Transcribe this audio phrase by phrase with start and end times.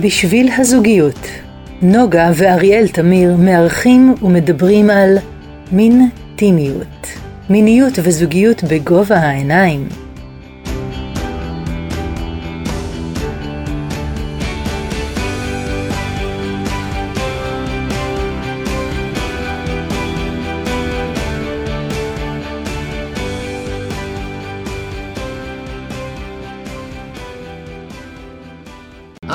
[0.00, 1.28] בשביל הזוגיות,
[1.82, 5.18] נוגה ואריאל תמיר מארחים ומדברים על
[5.72, 7.06] מין טימיות,
[7.50, 9.88] מיניות וזוגיות בגובה העיניים.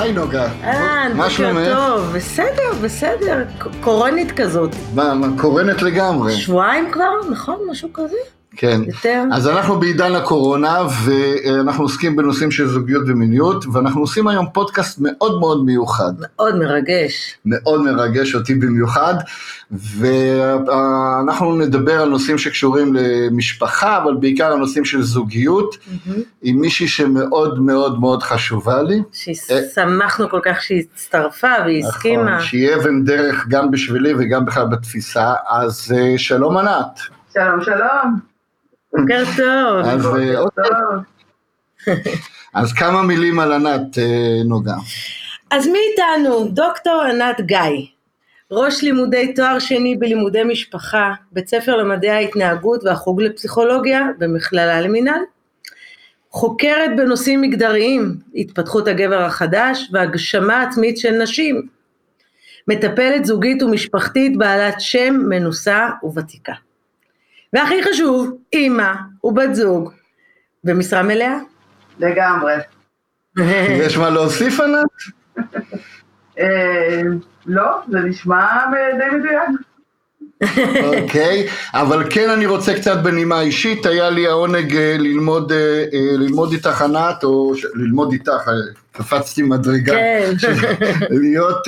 [0.09, 1.67] היי נוגה, אהלן, מה בוקר שלומך?
[1.75, 4.69] טוב, בסדר, בסדר, ק- קורונית כזאת.
[5.37, 6.33] קורנת לגמרי.
[6.33, 7.55] שבועיים כבר, נכון?
[7.71, 8.15] משהו כזה?
[8.59, 8.81] כן.
[8.87, 9.23] יותר?
[9.33, 15.39] אז אנחנו בעידן הקורונה, ואנחנו עוסקים בנושאים של זוגיות ומיניות, ואנחנו עושים היום פודקאסט מאוד
[15.39, 16.13] מאוד מיוחד.
[16.19, 17.37] מאוד מרגש.
[17.45, 19.13] מאוד מרגש אותי במיוחד,
[19.71, 25.77] ואנחנו נדבר על נושאים שקשורים למשפחה, אבל בעיקר על נושאים של זוגיות,
[26.41, 29.01] עם מישהי שמאוד מאוד מאוד חשובה לי.
[29.11, 32.23] ששמחנו כל כך שהיא הצטרפה והיא הסכימה.
[32.23, 36.99] נכון, שהיא אבן דרך גם בשבילי וגם בכלל בתפיסה, אז אה, שלום ענת.
[37.33, 38.28] שלום שלום.
[38.93, 39.85] בוקר טוב.
[39.85, 40.51] אז, אה, עוד-.
[42.53, 44.75] אז כמה מילים על ענת, אה, נוגה.
[45.51, 46.47] אז מי איתנו?
[46.47, 47.85] דוקטור ענת גיא,
[48.51, 55.21] ראש לימודי תואר שני בלימודי משפחה, בית ספר למדעי ההתנהגות והחוג לפסיכולוגיה במכללה למינהל.
[56.31, 61.67] חוקרת בנושאים מגדריים, התפתחות הגבר החדש והגשמה עצמית של נשים.
[62.67, 66.53] מטפלת זוגית ומשפחתית בעלת שם מנוסה וותיקה.
[67.53, 68.93] והכי חשוב, אימא
[69.23, 69.91] ובת זוג
[70.63, 71.37] במשרה מלאה.
[71.99, 72.53] לגמרי.
[73.85, 74.85] יש מה להוסיף ענת?
[76.39, 77.01] אה,
[77.45, 78.47] לא, זה נשמע
[78.97, 79.59] די מדויק.
[80.83, 85.85] אוקיי, אבל כן אני רוצה קצת בנימה אישית, היה לי העונג אה, ללמוד, אה,
[86.17, 88.49] ללמוד איתך ענת, או ש- ללמוד איתך,
[88.91, 89.93] קפצתי מדרגה.
[89.93, 90.31] כן.
[91.21, 91.67] להיות,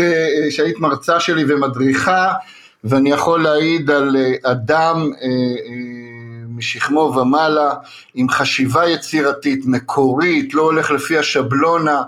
[0.49, 2.33] שהיית מרצה שלי ומדריכה,
[2.83, 6.02] ואני יכול להעיד על אה, אדם אה, אה,
[6.49, 7.73] משכמו ומעלה,
[8.14, 12.02] עם חשיבה יצירתית, מקורית, לא הולך לפי השבלונה,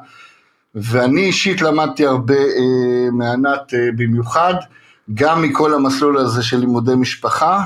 [0.75, 4.53] ואני אישית למדתי הרבה אה, מענת אה, במיוחד,
[5.13, 7.63] גם מכל המסלול הזה של לימודי משפחה,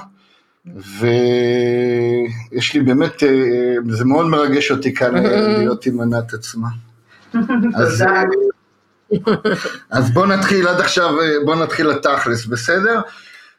[0.75, 5.15] ויש לי באמת, אה, זה מאוד מרגש אותי כאן
[5.57, 6.67] להיות עם ענת עצמה.
[7.75, 8.21] אז, תודה.
[9.89, 13.01] אז בוא נתחיל עד עכשיו, בוא נתחיל לתכלס, בסדר?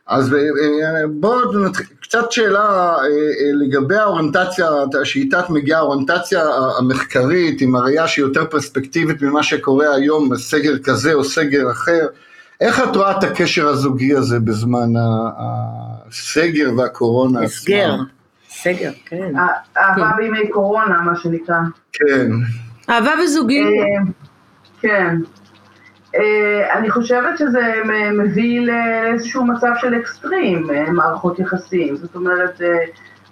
[0.08, 3.06] אז אה, אה, בואו נתחיל, קצת שאלה אה,
[3.54, 4.66] לגבי האוריינטציה,
[5.04, 6.44] שאיתה את מגיעה האוריינטציה
[6.78, 12.06] המחקרית, עם הראייה שהיא יותר פרספקטיבית ממה שקורה היום, סגר כזה או סגר אחר,
[12.60, 14.92] איך את רואה את הקשר הזוגי הזה בזמן
[15.38, 17.96] הסגר והקורונה הסגר.
[18.50, 19.36] סגר, כן.
[19.36, 21.56] אה, אהבה בימי קורונה, מה שנקרא.
[21.92, 22.30] כן,
[22.90, 23.74] אהבה וזוגיות.
[24.80, 25.16] כן.
[26.14, 27.72] אה, אני חושבת שזה
[28.18, 31.96] מביא לאיזשהו מצב של אקסטרים, אה, מערכות יחסים.
[31.96, 32.84] זאת אומרת, אה,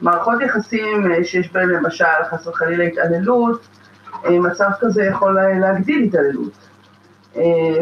[0.03, 3.67] מערכות יחסים שיש בהן למשל חס וחלילה התעללות,
[4.31, 6.53] מצב כזה יכול לה- להגדיל התעללות.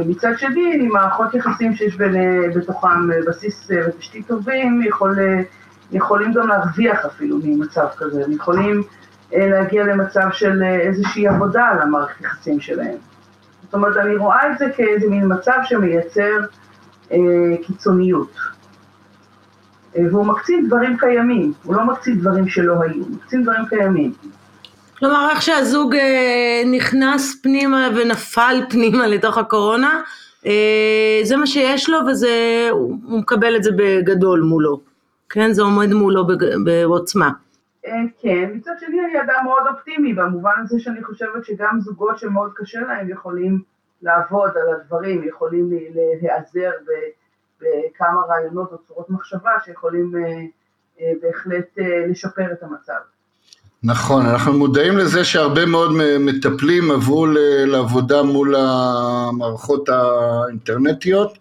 [0.07, 2.15] מצד שני, מערכות יחסים שיש בין,
[2.55, 5.19] בתוכם בסיס ותשתית טובים, יכול,
[5.93, 8.83] יכולים גם להרוויח אפילו ממצב כזה, הם יכולים
[9.33, 12.97] להגיע למצב של איזושהי עבודה על המערכת יחסים שלהם.
[13.65, 16.41] זאת אומרת, אני רואה את זה כאיזה מין מצב שמייצר
[17.13, 17.17] אה,
[17.67, 18.31] קיצוניות.
[19.97, 24.13] אה, והוא מקצין דברים קיימים, הוא לא מקצין דברים שלא היו, הוא מקצין דברים קיימים.
[24.99, 30.01] כלומר, איך שהזוג אה, נכנס פנימה ונפל פנימה לתוך הקורונה,
[30.47, 32.29] אה, זה מה שיש לו וזה,
[32.71, 34.81] הוא הוא מקבל את זה בגדול מולו.
[35.31, 37.31] כן, זה עומד מולו בג- בעוצמה.
[37.87, 42.51] אה, כן, מצד שני אני אדם מאוד אופטימי, במובן הזה שאני חושבת שגם זוגות שמאוד
[42.55, 43.63] קשה להם יכולים
[44.03, 46.71] לעבוד על הדברים, יכולים להיעזר
[47.61, 50.23] בכמה רעיונות או צורות מחשבה שיכולים אה,
[51.01, 51.79] אה, בהחלט
[52.11, 53.01] לשפר את המצב.
[53.83, 55.91] נכון, אנחנו מודעים לזה שהרבה מאוד
[56.21, 57.27] מטפלים עברו
[57.67, 61.39] לעבודה מול המערכות האינטרנטיות,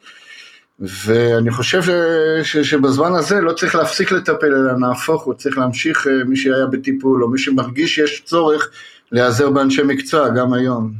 [0.83, 1.89] ואני חושב ש,
[2.44, 6.65] ש, שבזמן הזה לא צריך להפסיק לטפל, אלא נהפוך, הוא צריך להמשיך, אה, מי שהיה
[6.71, 8.69] בטיפול, או מי שמרגיש שיש צורך,
[9.12, 10.91] להיעזר באנשי מקצוע, גם היום.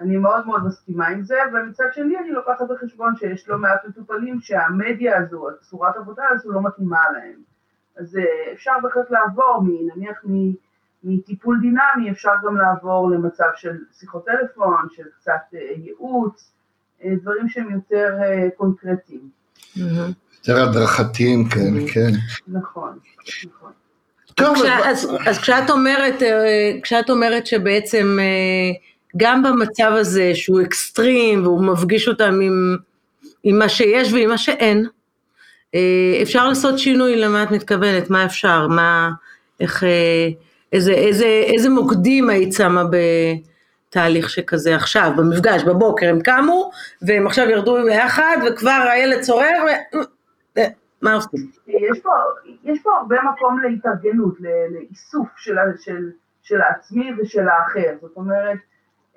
[0.00, 4.40] אני מאוד מאוד מסכימה עם זה, ומצד שני אני לוקחת בחשבון שיש לא מעט מטופלים
[4.40, 7.40] שהמדיה הזו, צורת העבודה הזו לא מתאימה להם.
[7.96, 9.64] אז אה, אפשר בהחלט לעבור,
[9.96, 10.24] נניח
[11.04, 16.55] מטיפול דינמי, אפשר גם לעבור למצב של שיחות טלפון, של קצת אה, ייעוץ,
[17.04, 19.20] דברים שהם יותר אה, קונקרטיים.
[19.76, 22.10] יותר הדרכתיים כאלה, כן.
[22.48, 22.98] נכון,
[23.46, 23.70] נכון.
[24.34, 24.62] טוב, כש,
[25.26, 28.78] אז- כשאת אומרת, אה, כשאת אומרת שבעצם אה,
[29.16, 32.76] גם במצב הזה שהוא אקסטרים והוא מפגיש אותם עם,
[33.44, 34.86] עם מה שיש ועם מה שאין,
[35.74, 39.10] אה, אפשר לעשות שינוי למה את מתכוונת, מה אפשר, מה,
[39.60, 40.28] איך, אה,
[40.72, 42.82] איזה, איזה, איזה מוקדים היית שמה
[43.88, 46.70] בתהליך שכזה עכשיו, במפגש, בבוקר הם קמו
[47.02, 49.96] והם עכשיו ירדו ביחד וכבר הילד צורר, ו...
[51.02, 51.50] מה עושים?
[51.66, 52.10] יש פה,
[52.64, 54.34] יש פה הרבה מקום להתארגנות,
[54.70, 56.10] לאיסוף של, של,
[56.42, 58.58] של העצמי ושל האחר, זאת אומרת,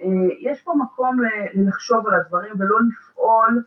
[0.01, 0.07] אה,
[0.39, 1.17] יש פה מקום
[1.53, 3.63] לחשוב על הדברים ולא לפעול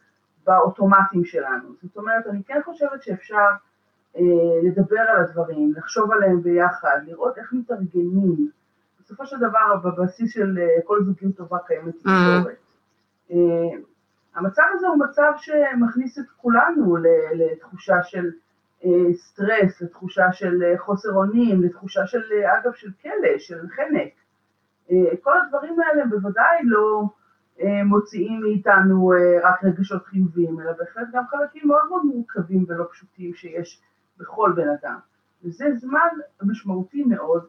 [0.47, 1.69] באוטומטים שלנו.
[1.83, 3.49] זאת אומרת, אני כן חושבת שאפשר
[4.17, 4.23] אה,
[4.63, 8.51] לדבר על הדברים, לחשוב עליהם ביחד, לראות איך מתארגנים.
[9.05, 12.57] בסופו של דבר, בבסיס של אה, כל זוגיות טובה קיימת תקשורת.
[13.31, 13.35] Mm-hmm.
[14.35, 16.97] המצב הזה הוא מצב שמכניס את כולנו
[17.35, 18.31] לתחושה של
[19.15, 22.23] סטרס, לתחושה של חוסר אונים, לתחושה של,
[22.59, 24.13] אגב, של כלא, של חנק.
[25.23, 27.03] כל הדברים האלה בוודאי לא
[27.85, 29.13] מוציאים מאיתנו
[29.43, 33.83] רק רגשות חיוביים, אלא בהחלט גם חלקים מאוד מאוד מורכבים ולא פשוטים שיש
[34.19, 34.99] בכל בן אדם.
[35.45, 36.09] וזה זמן
[36.43, 37.47] משמעותי מאוד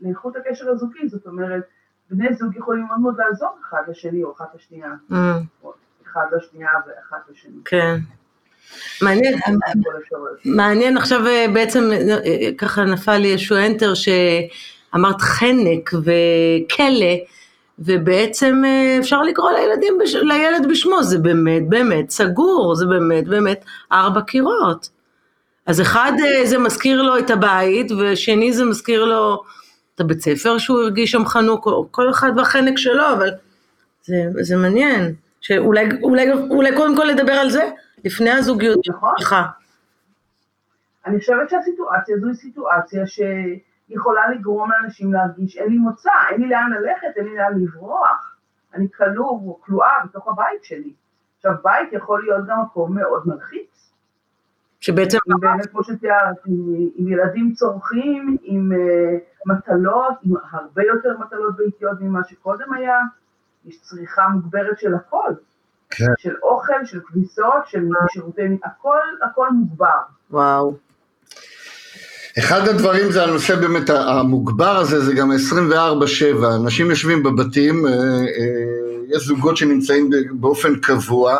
[0.00, 1.62] לאיכות הקשר הזוגי, זאת אומרת,
[2.10, 5.14] בני זוג יכולים מאוד מאוד לעזור אחד לשני או אחת לשנייה, mm.
[5.62, 5.72] או
[6.06, 7.56] אחד לשנייה ואחת לשני.
[7.64, 7.96] כן.
[9.02, 9.34] מעניין,
[10.44, 17.14] מעניין עכשיו אה, בעצם אה, אה, ככה נפל לי איזשהו אנטר שאמרת חנק וכלא
[17.78, 18.62] ובעצם
[19.00, 24.88] אפשר לקרוא לילדים, לילד בשמו, זה באמת באמת סגור, זה באמת באמת ארבע קירות.
[25.66, 26.12] אז אחד
[26.44, 29.42] זה מזכיר לו את הבית ושני זה מזכיר לו
[29.94, 33.30] את הבית ספר שהוא הרגיש שם חנוק, כל אחד בחנק שלו, אבל
[34.02, 37.70] זה, זה מעניין, שאולי אולי, אולי קודם כל לדבר על זה,
[38.04, 39.14] לפני הזוגיות נכון.
[39.18, 39.36] שלך.
[41.06, 46.48] אני חושבת שהסיטואציה הזו היא סיטואציה שיכולה לגרום לאנשים להרגיש אין לי מוצא, אין לי
[46.48, 48.36] לאן ללכת, אין לי לאן לברוח,
[48.74, 50.92] אני כלוא או כלואה בתוך הבית שלי.
[51.36, 53.71] עכשיו בית יכול להיות גם מקום מאוד מלחיץ.
[54.82, 55.18] שבעצם...
[55.40, 62.00] באמת, כמו שתיארת, עם, עם ילדים צורכים, עם uh, מטלות, עם הרבה יותר מטלות ביתיות
[62.00, 62.98] ממה שקודם היה,
[63.66, 65.32] יש צריכה מוגברת של הכל.
[65.90, 66.04] כן.
[66.18, 68.42] של אוכל, של כביסות, של שירותי...
[68.64, 68.98] הכל,
[69.30, 69.98] הכל מוגבר.
[70.30, 70.76] וואו.
[72.38, 79.16] אחד הדברים זה הנושא באמת המוגבר הזה, זה גם 24-7, אנשים יושבים בבתים, אה, אה,
[79.16, 81.38] יש זוגות שנמצאים באופן קבוע,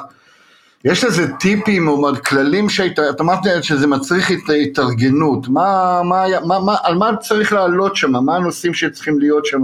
[0.84, 4.30] יש לזה טיפים או כללים שהיית, את אמרת שזה מצריך
[4.64, 9.62] התארגנות, מה, מה, מה, מה, על מה צריך לעלות שם, מה הנושאים שצריכים להיות שם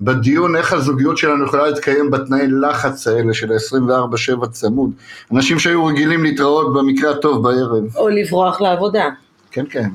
[0.00, 4.90] בדיון, איך הזוגיות שלנו יכולה להתקיים בתנאי לחץ האלה של ה-24-7 צמוד,
[5.32, 7.96] אנשים שהיו רגילים להתראות במקרה הטוב בערב.
[7.96, 9.04] או לברוח לעבודה.
[9.50, 9.88] כן, כן.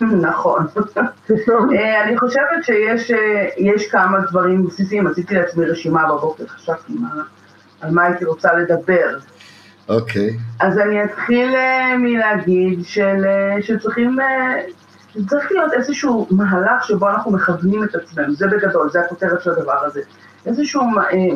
[0.00, 0.66] נכון.
[1.78, 2.64] אה, אני חושבת
[2.98, 6.92] שיש כמה דברים בסיסיים, עשיתי לעצמי רשימה בבוקר, חשבתי
[7.80, 9.18] על מה הייתי רוצה לדבר.
[9.88, 10.38] אוקיי.
[10.60, 17.32] אז אני אתחיל uh, מלהגיד של, uh, שצריכים, uh, צריך להיות איזשהו מהלך שבו אנחנו
[17.32, 20.00] מכוונים את עצמנו, זה בגדול, זה הכותרת של הדבר הזה.
[20.46, 20.82] איזשהו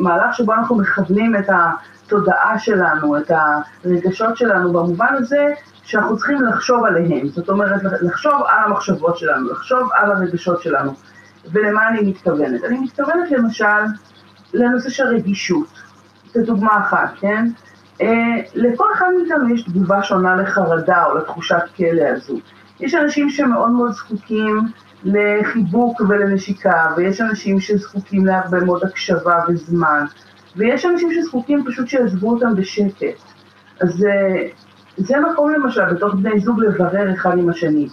[0.01, 3.31] מהלך שבו אנחנו מכוונים את התודעה שלנו, את
[3.85, 5.53] הרגשות שלנו, במובן הזה
[5.83, 10.93] שאנחנו צריכים לחשוב עליהם, זאת אומרת, לחשוב על המחשבות שלנו, לחשוב על הרגשות שלנו.
[11.51, 12.63] ולמה אני מתכוונת?
[12.63, 13.65] אני מתכוונת למשל
[14.53, 15.81] לנושא של רגישות,
[16.33, 17.47] זו דוגמה אחת, כן?
[18.01, 18.07] אה,
[18.55, 22.39] לכל אחד מאיתנו יש תגובה שונה לחרדה או לתחושת כלא הזו.
[22.79, 24.59] יש אנשים שמאוד מאוד זקוקים
[25.03, 30.05] לחיבוק ולנשיקה, ויש אנשים שזקוקים להרבה מאוד הקשבה וזמן,
[30.55, 33.21] ויש אנשים שזקוקים פשוט שיעזבו אותם בשקט.
[33.81, 34.47] אז אה,
[34.97, 37.87] זה מקום למשל בתוך בני זוג לברר אחד עם השני.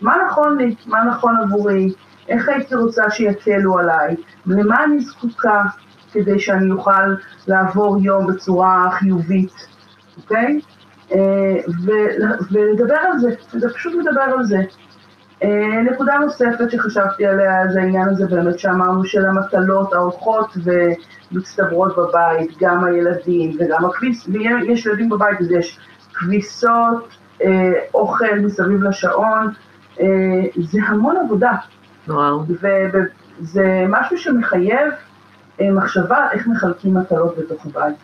[0.00, 0.74] מה נכון לי?
[0.86, 1.92] מה נכון עבורי?
[2.28, 4.16] איך הייתי רוצה שיקלו עליי?
[4.46, 5.62] למה אני זקוקה?
[6.12, 7.14] כדי שאני אוכל
[7.48, 9.66] לעבור יום בצורה חיובית,
[10.16, 10.60] אוקיי?
[11.12, 11.56] אה,
[12.50, 14.58] ולדבר על זה, זה פשוט לדבר על זה.
[15.42, 22.50] אה, נקודה נוספת שחשבתי עליה זה העניין הזה באמת שאמרנו של המטלות ההולכות ומצטברות בבית,
[22.60, 25.78] גם הילדים וגם הכביס, ויש ילדים בבית אז יש
[26.14, 27.08] כביסות,
[27.42, 29.52] אה, אוכל מסביב לשעון,
[30.60, 31.52] זה המון עבודה.
[32.08, 32.42] וואו.
[32.48, 34.88] וזה משהו שמחייב
[35.72, 37.96] מחשבה איך מחלקים מטלות בתוך הבית.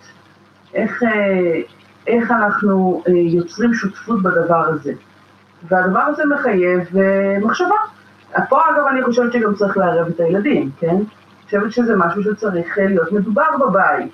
[0.75, 1.61] איך, אה,
[2.07, 4.93] איך אנחנו אה, יוצרים שותפות בדבר הזה.
[5.69, 6.81] והדבר הזה מחייב
[7.43, 7.77] מחשבה.
[8.49, 10.89] פה אגב אני חושבת שגם צריך לערב את הילדים, כן?
[10.89, 11.05] אני
[11.45, 14.13] חושבת שזה משהו שצריך להיות מדובר בבית.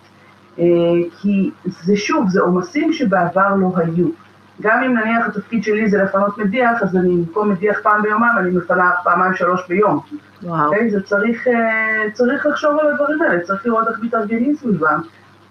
[1.21, 4.09] כי זה שוב, זה עומסים שבעבר לא היו.
[4.61, 8.51] גם אם נניח התפקיד שלי זה לפנות מדיח, אז אני במקום מדיח פעם ביומיים, אני
[8.51, 10.01] מפנה פעמיים שלוש ביום.
[10.43, 10.67] וואו.
[10.67, 10.91] אוקיי?
[10.91, 15.01] זה צריך, אה, צריך לחשוב על הדברים האלה, צריך לראות איך מתארגנים סביבם,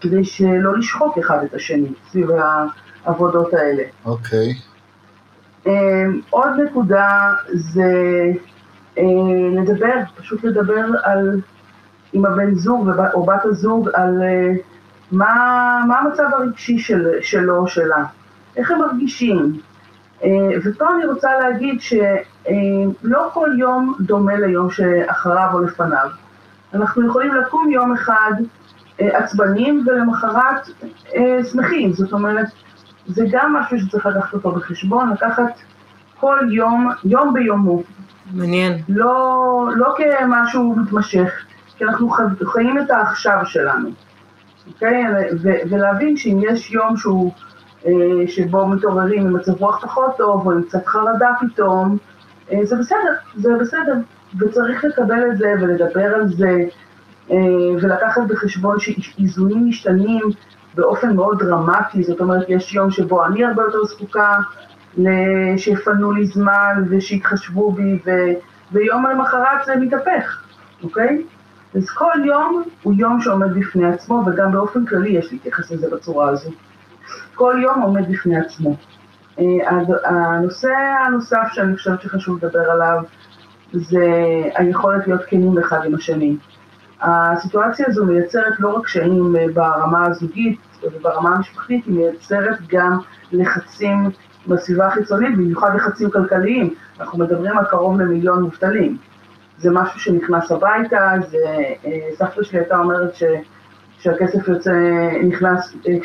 [0.01, 2.29] כדי שלא לשחוק אחד את השני סביב
[3.05, 3.84] העבודות האלה.
[4.05, 4.53] אוקיי.
[5.67, 7.91] אה, עוד נקודה זה
[8.98, 9.03] אה,
[9.62, 11.41] לדבר, פשוט לדבר על,
[12.13, 14.51] עם הבן זוג או בת הזוג על אה,
[15.12, 18.03] מה, מה המצב הרגשי של, שלו או שלה,
[18.58, 19.60] איך הם מרגישים.
[20.24, 20.29] אה,
[20.65, 26.10] ופה אני רוצה להגיד שלא כל יום דומה ליום שאחריו או לפניו.
[26.74, 28.31] אנחנו יכולים לקום יום אחד
[29.01, 30.67] אה, עצבנים ולמחרת
[31.15, 32.46] אה, שמחים, זאת אומרת,
[33.08, 35.51] זה גם משהו שצריך לקחת אותו בחשבון, לקחת
[36.20, 37.84] כל יום, יום ביומו,
[38.34, 38.77] מעניין.
[38.89, 41.31] לא, לא כמשהו מתמשך,
[41.77, 43.89] כי אנחנו חי- חיים את העכשיו שלנו,
[44.67, 45.03] אוקיי?
[45.41, 47.41] ו- ולהבין שאם יש יום שהוא, אה,
[48.27, 51.97] שבו מתעוררים עם מצב רוח פחות טוב, או עם קצת חרדה פתאום,
[52.51, 53.93] אה, זה בסדר, זה בסדר,
[54.39, 56.57] וצריך לקבל את זה ולדבר על זה,
[57.31, 57.38] אה,
[57.81, 60.21] ולקחת בחשבון שאיזונים משתנים
[60.75, 64.35] באופן מאוד דרמטי, זאת אומרת, יש יום שבו אני הרבה יותר זקוקה
[65.57, 68.33] שיפנו לי זמן ושיתחשבו בי, ו-
[68.71, 70.43] ויום למחרת זה מתהפך,
[70.83, 71.23] אוקיי?
[71.75, 76.29] אז כל יום הוא יום שעומד בפני עצמו, וגם באופן כללי יש להתייחס לזה בצורה
[76.29, 76.50] הזו.
[77.41, 78.75] כל יום עומד בפני עצמו.
[79.39, 79.45] אה,
[80.05, 80.69] הנושא
[81.05, 83.03] הנוסף שאני חושבת שחשוב לדבר עליו,
[83.74, 84.05] זה
[84.55, 86.36] היכולת להיות כנים אחד עם השני.
[87.01, 93.00] הסיטואציה הזו מייצרת לא רק קשיים אה, ברמה הזוגית וברמה המשפחתית, היא מייצרת גם
[93.31, 94.10] לחצים
[94.48, 96.74] בסביבה החיצונית, במיוחד לחצים כלכליים.
[97.00, 98.98] אנחנו מדברים על קרוב למיליון מובטלים.
[99.57, 101.38] זה משהו שנכנס הביתה, זה,
[101.86, 103.24] אה, סבתא שלי הייתה אומרת ש,
[104.00, 104.71] שהכסף יוצא,
[105.24, 106.00] נכנס, אה,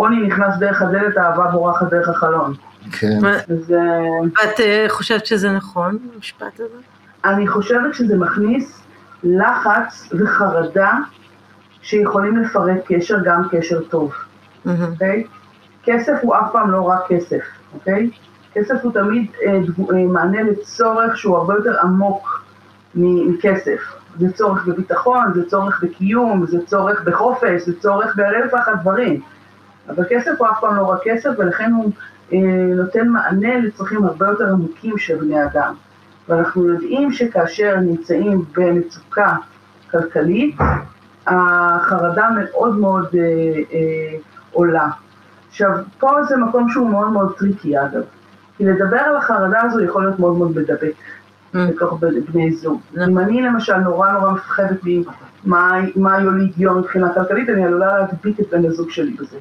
[0.00, 2.54] כשהעוני נכנס דרך הדלת, האהבה בורחת דרך החלון.
[2.92, 3.18] כן.
[3.50, 3.72] אז
[4.60, 6.76] אה, חושבת שזה נכון, המשפט הזה?
[7.24, 8.82] אני חושבת שזה מכניס
[9.22, 10.92] לחץ וחרדה
[11.82, 14.12] שיכולים לפרק קשר, גם קשר טוב.
[14.66, 15.24] אוקיי?
[15.84, 17.42] כסף הוא אף פעם לא רק כסף,
[17.74, 18.10] אוקיי?
[18.54, 22.44] כסף הוא תמיד אה, אה, מענה לצורך שהוא הרבה יותר עמוק
[22.94, 23.80] מ- מכסף.
[24.18, 29.20] זה צורך בביטחון, זה צורך בקיום, זה צורך בחופש, זה צורך באלף ואחת דברים.
[29.88, 31.90] אבל כסף הוא אף פעם לא רק כסף, ולכן הוא
[32.32, 32.38] אה,
[32.76, 35.74] נותן מענה לצרכים הרבה יותר עמוקים של בני אדם.
[36.28, 39.36] ואנחנו יודעים שכאשר נמצאים במצוקה
[39.90, 40.56] כלכלית,
[41.26, 43.20] החרדה מאוד מאוד אה,
[43.72, 44.18] אה,
[44.52, 44.88] עולה.
[45.48, 48.02] עכשיו, פה זה מקום שהוא מאוד מאוד tricky אגב,
[48.56, 50.92] כי לדבר על החרדה הזו יכול להיות מאוד מאוד מדבק
[51.54, 52.80] בתוך ב- בני זוג.
[52.92, 53.10] נכון.
[53.10, 58.40] אם אני למשל נורא נורא מפחדת ממה מה יוליד יום מבחינה כלכלית, אני עלולה להדביק
[58.40, 59.38] את בן הזוג שלי בזה.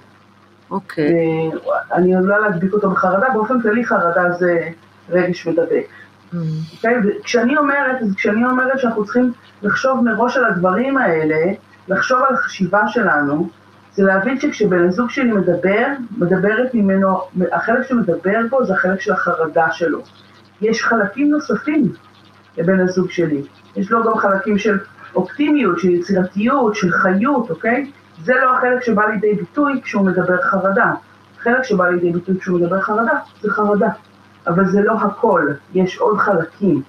[0.71, 1.51] אוקיי.
[1.93, 4.69] אני עלולה להדביק אותו בחרדה, באופן כללי חרדה זה
[5.09, 5.85] רגש מדבק.
[6.33, 6.45] מהמם.
[6.75, 6.95] אוקיי?
[7.03, 11.53] וכשאני אומרת, אז כשאני אומרת שאנחנו צריכים לחשוב מראש על הדברים האלה,
[11.87, 13.49] לחשוב על החשיבה שלנו,
[13.93, 17.17] זה להבין שכשבן הזוג שלי מדבר, מדברת ממנו,
[17.51, 20.01] החלק שמדבר בו זה החלק של החרדה שלו.
[20.61, 21.91] יש חלקים נוספים
[22.57, 23.41] לבן הזוג שלי.
[23.75, 24.79] יש לו גם חלקים של
[25.15, 27.91] אופטימיות, של יצירתיות, של חיות, אוקיי?
[28.23, 30.93] זה לא החלק שבא לידי ביטוי כשהוא מדבר חרדה.
[31.39, 33.11] החלק שבא לידי ביטוי כשהוא מדבר חרדה,
[33.41, 33.87] זה חרדה.
[34.47, 36.81] אבל זה לא הכל, יש עוד חלקים,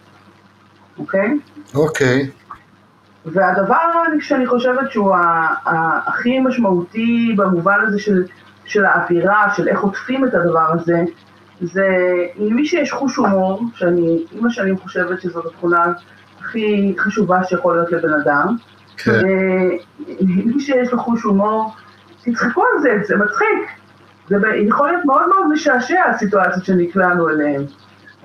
[0.98, 1.38] אוקיי?
[1.74, 2.30] אוקיי.
[3.26, 3.76] והדבר
[4.12, 5.14] אני- שאני חושבת שהוא
[6.06, 8.24] הכי משמעותי במובן הזה של,
[8.64, 11.02] של האווירה, של איך עוטפים את הדבר הזה,
[11.60, 11.86] זה
[12.38, 15.84] למי שיש חוש הומור, שאני עם השנים חושבת שזאת התכונה
[16.40, 18.56] הכי חשובה שיכול להיות לבן אדם,
[19.04, 19.10] כן.
[19.10, 19.76] אה,
[20.20, 21.74] מי שיש לו חוש הומור,
[22.24, 23.80] תצחקו על זה, זה מצחיק.
[24.28, 24.36] זה
[24.68, 27.62] יכול להיות מאוד מאוד משעשע הסיטואציות שנקלענו אליהן,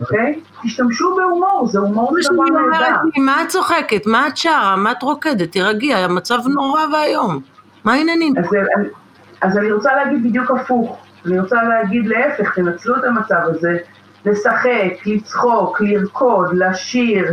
[0.02, 0.40] אוקיי?
[0.64, 2.96] תשתמשו בהומור, זה הומור זה דבר נהדר.
[3.18, 4.06] מה את צוחקת?
[4.06, 4.76] מה את שרה?
[4.76, 5.52] מה את רוקדת?
[5.52, 7.40] תירגעי, המצב נורא ואיום.
[7.84, 8.34] מה העניינים?
[9.42, 10.98] אז אני רוצה להגיד בדיוק הפוך.
[11.26, 13.78] אני רוצה להגיד להפך, תנצלו את המצב הזה,
[14.26, 17.26] לשחק, לצחוק, לרקוד, לשיר,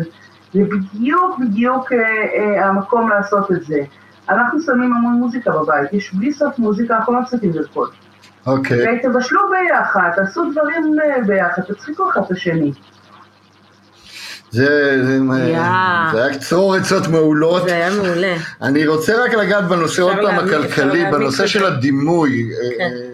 [0.54, 3.80] זה בדיוק בדיוק אה, אה, המקום לעשות את זה.
[4.28, 7.90] אנחנו שמים המון מוזיקה בבית, יש בלי סוף מוזיקה, אנחנו לא מפסיקים לרקוד.
[8.46, 8.98] אוקיי.
[9.02, 12.72] תבשלו ביחד, תעשו דברים אה, ביחד, תצחיקו אחד את השני.
[14.50, 15.60] זה, זה, יא.
[16.12, 17.62] זה היה צרור עצות מעולות.
[17.68, 18.36] זה היה מעולה.
[18.62, 21.64] אני רוצה רק לגעת בנושא עוד פעם הכלכלי, בנושא של.
[21.64, 22.48] הדימוי.
[22.78, 23.11] כן.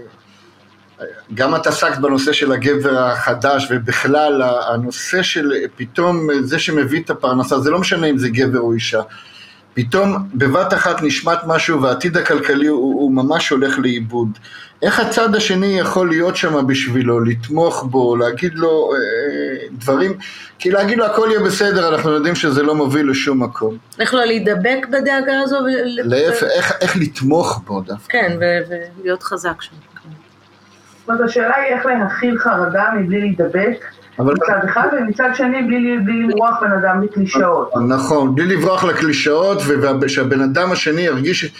[1.34, 7.60] גם את עסקת בנושא של הגבר החדש, ובכלל הנושא של פתאום זה שמביא את הפרנסה,
[7.60, 9.00] זה לא משנה אם זה גבר או אישה.
[9.74, 14.28] פתאום בבת אחת נשמט משהו והעתיד הכלכלי הוא, הוא ממש הולך לאיבוד.
[14.82, 20.12] איך הצד השני יכול להיות שם בשבילו, לתמוך בו, להגיד לו אה, דברים,
[20.58, 23.76] כי להגיד לו הכל יהיה בסדר, אנחנו יודעים שזה לא מוביל לשום מקום.
[24.00, 25.56] איך לא להידבק בדאגה הזו?
[25.84, 28.12] להפך, איך, איך לתמוך בו דווקא.
[28.12, 29.87] כן, ולהיות חזק שם.
[31.08, 33.84] זאת אומרת, השאלה היא איך להכיל חרדה מבלי להידבק.
[34.18, 34.34] אבל...
[34.34, 37.70] מצד אחד, ומצד שני בלי, בלי למרוח בן אדם לקלישאות.
[37.88, 39.62] נכון, בלי לברוח לקלישאות,
[40.00, 41.52] ושהבן אדם השני ירגיש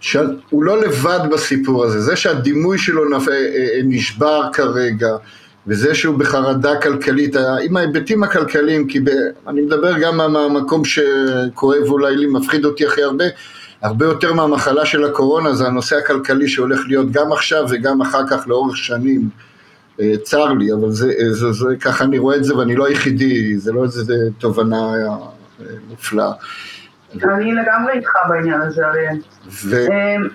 [0.00, 3.28] שהוא לא לבד בסיפור הזה, זה שהדימוי שלו נפ...
[3.28, 5.10] אה, אה, נשבר כרגע,
[5.66, 9.08] וזה שהוא בחרדה כלכלית, עם ההיבטים הכלכליים, כי ב...
[9.48, 13.24] אני מדבר גם מהמקום שכואב אולי לי, מפחיד אותי הכי הרבה,
[13.84, 18.48] הרבה יותר מהמחלה של הקורונה, זה הנושא הכלכלי שהולך להיות גם עכשיו וגם אחר כך
[18.48, 19.28] לאורך שנים.
[20.00, 23.58] אה, צר לי, אבל זה, זה, זה, ככה אני רואה את זה ואני לא היחידי,
[23.58, 24.92] זה לא איזה תובנה
[25.88, 26.32] מופלאה.
[27.12, 29.16] אני לגמרי איתך בעניין הזה, אריאל.
[29.48, 29.86] ו...
[29.86, 30.28] אמ,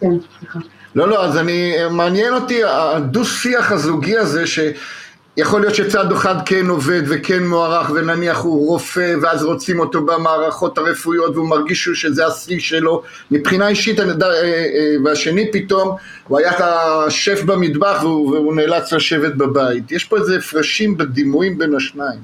[0.00, 0.58] כן, סליחה.
[0.94, 4.46] לא, לא, אז אני, מעניין אותי הדו-שיח הזוגי הזה,
[5.36, 10.78] שיכול להיות שצד אחד כן עובד וכן מוערך, ונניח הוא רופא, ואז רוצים אותו במערכות
[10.78, 15.96] הרפואיות, והוא מרגיש שזה השיא שלו, מבחינה אישית, אה, אה, והשני פתאום,
[16.28, 16.52] הוא היה
[17.06, 19.92] השף במטבח, והוא נאלץ לשבת בבית.
[19.92, 22.20] יש פה איזה הפרשים בדימויים בין השניים.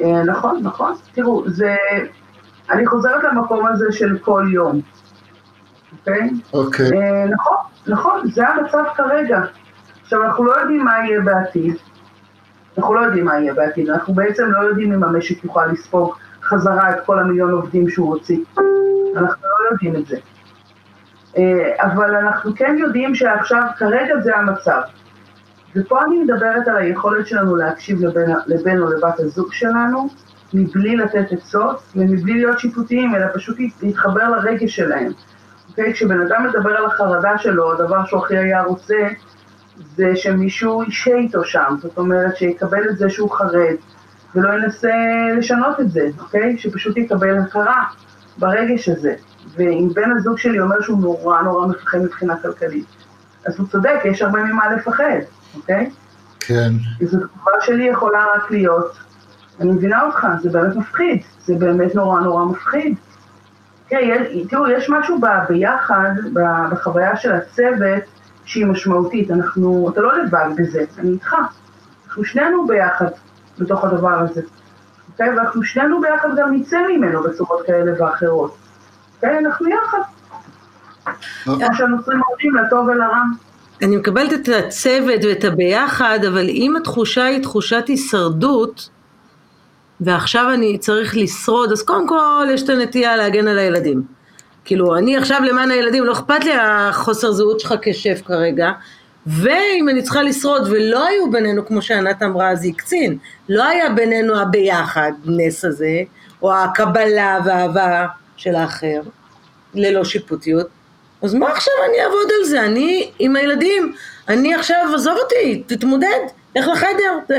[0.00, 0.94] אה, נכון, נכון.
[1.14, 1.76] תראו, זה...
[2.70, 4.80] אני חוזרת למקום הזה של כל יום,
[5.92, 6.30] אוקיי?
[6.52, 6.86] אוקיי.
[6.86, 9.40] אה, נכון, נכון, זה המצב כרגע.
[10.06, 11.74] עכשיו, אנחנו לא יודעים מה יהיה בעתיד.
[12.78, 13.90] אנחנו לא יודעים מה יהיה בעתיד.
[13.90, 18.38] אנחנו בעצם לא יודעים אם המשק יוכל לספוג חזרה את כל המיליון עובדים שהוא הוציא.
[19.16, 20.16] אנחנו לא יודעים את זה.
[21.36, 24.80] אה, אבל אנחנו כן יודעים שעכשיו, כרגע זה המצב.
[25.76, 30.08] ופה אני מדברת על היכולת שלנו להקשיב לבן, לבן או לבת הזוג שלנו,
[30.54, 35.12] מבלי לתת עצות ומבלי להיות שיפוטיים, אלא פשוט להתחבר לרגש שלהם.
[35.70, 35.92] אוקיי?
[35.92, 39.08] כשבן אדם מדבר על החרדה שלו, הדבר שהוא הכי היה רוצה,
[39.96, 43.74] זה שמישהו ישהה איתו שם, זאת אומרת שיקבל את זה שהוא חרד,
[44.34, 44.92] ולא ינסה
[45.38, 46.58] לשנות את זה, אוקיי?
[46.58, 47.84] שפשוט יקבל הכרה
[48.38, 49.14] ברגש הזה.
[49.56, 52.86] ואם בן הזוג שלי אומר שהוא נורא נורא מפחד מבחינה כלכלית,
[53.46, 55.18] אז הוא צודק, יש הרבה ממה לפחד.
[55.56, 55.90] אוקיי?
[56.40, 56.72] כן.
[57.00, 58.96] זו תגובה שלי יכולה רק להיות,
[59.60, 62.96] אני מבינה אותך, זה באמת מפחיד, זה באמת נורא נורא מפחיד.
[64.48, 66.10] תראו, יש משהו ביחד,
[66.70, 68.02] בחוויה של הצוות,
[68.46, 69.30] שהיא משמעותית.
[69.30, 71.34] אנחנו, אתה לא לבד בזה, אני איתך.
[72.06, 73.06] אנחנו שנינו ביחד
[73.58, 74.40] בתוך הדבר הזה.
[75.12, 75.28] אוקיי?
[75.28, 78.56] ואנחנו שנינו ביחד גם נצא ממנו בצורות כאלה ואחרות.
[79.16, 79.38] אוקיי?
[79.38, 79.98] אנחנו יחד.
[81.44, 83.22] כמו שהנוצרים אומרים, לטוב ולרע.
[83.82, 88.88] אני מקבלת את הצוות ואת הביחד, אבל אם התחושה היא תחושת הישרדות,
[90.00, 94.15] ועכשיו אני צריך לשרוד, אז קודם כל יש את הנטייה להגן על הילדים.
[94.66, 98.70] כאילו, אני עכשיו למען הילדים, לא אכפת לי החוסר זהות שלך כשף כרגע,
[99.26, 103.90] ואם אני צריכה לשרוד, ולא היו בינינו, כמו שענת אמרה, אז היא קצין, לא היה
[103.90, 106.02] בינינו הביחד, נס הזה,
[106.42, 109.00] או הקבלה והאהבה של האחר,
[109.74, 110.66] ללא שיפוטיות,
[111.22, 112.62] אז מה עכשיו אני אעבוד על זה?
[112.62, 113.92] אני עם הילדים,
[114.28, 116.20] אני עכשיו, עזוב אותי, תתמודד,
[116.56, 117.36] לך לחדר.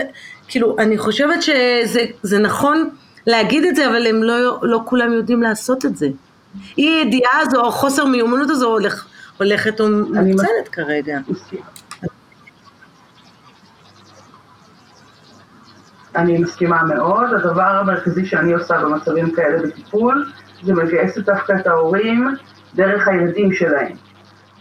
[0.48, 2.90] כאילו, אני חושבת שזה נכון
[3.28, 6.08] להגיד את זה, אבל הם לא, לא כולם יודעים לעשות את זה.
[6.78, 9.08] אי הידיעה הזו, או חוסר מיומנות הזו הולך,
[9.38, 11.20] הולכת ומוקצנת כרגע.
[16.16, 17.34] אני מסכימה מאוד.
[17.34, 20.32] הדבר המרכזי שאני עושה במצבים כאלה בטיפול,
[20.64, 22.36] זה מגייס דווקא את ההורים
[22.76, 23.96] דרך הילדים שלהם.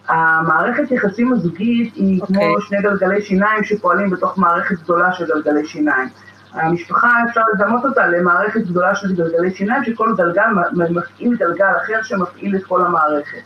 [0.09, 2.27] המערכת יחסים הזוגית היא okay.
[2.27, 2.69] כמו אוקיי.
[2.69, 6.09] שני גלגלי שיניים שפועלים בתוך מערכת גדולה של גלגלי שיניים.
[6.57, 12.57] המשפחה, אפשר לדמות אותה למערכת גדולה של גלגלי שיניים, שכל גלגל מפעיל גלגל אחר שמפעיל
[12.57, 13.43] את כל המערכת.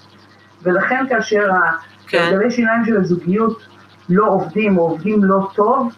[0.63, 1.51] ולכן כאשר
[2.07, 2.19] כן.
[2.19, 3.67] הגלגלי שיניים של הזוגיות
[4.09, 5.93] לא עובדים או עובדים לא טוב,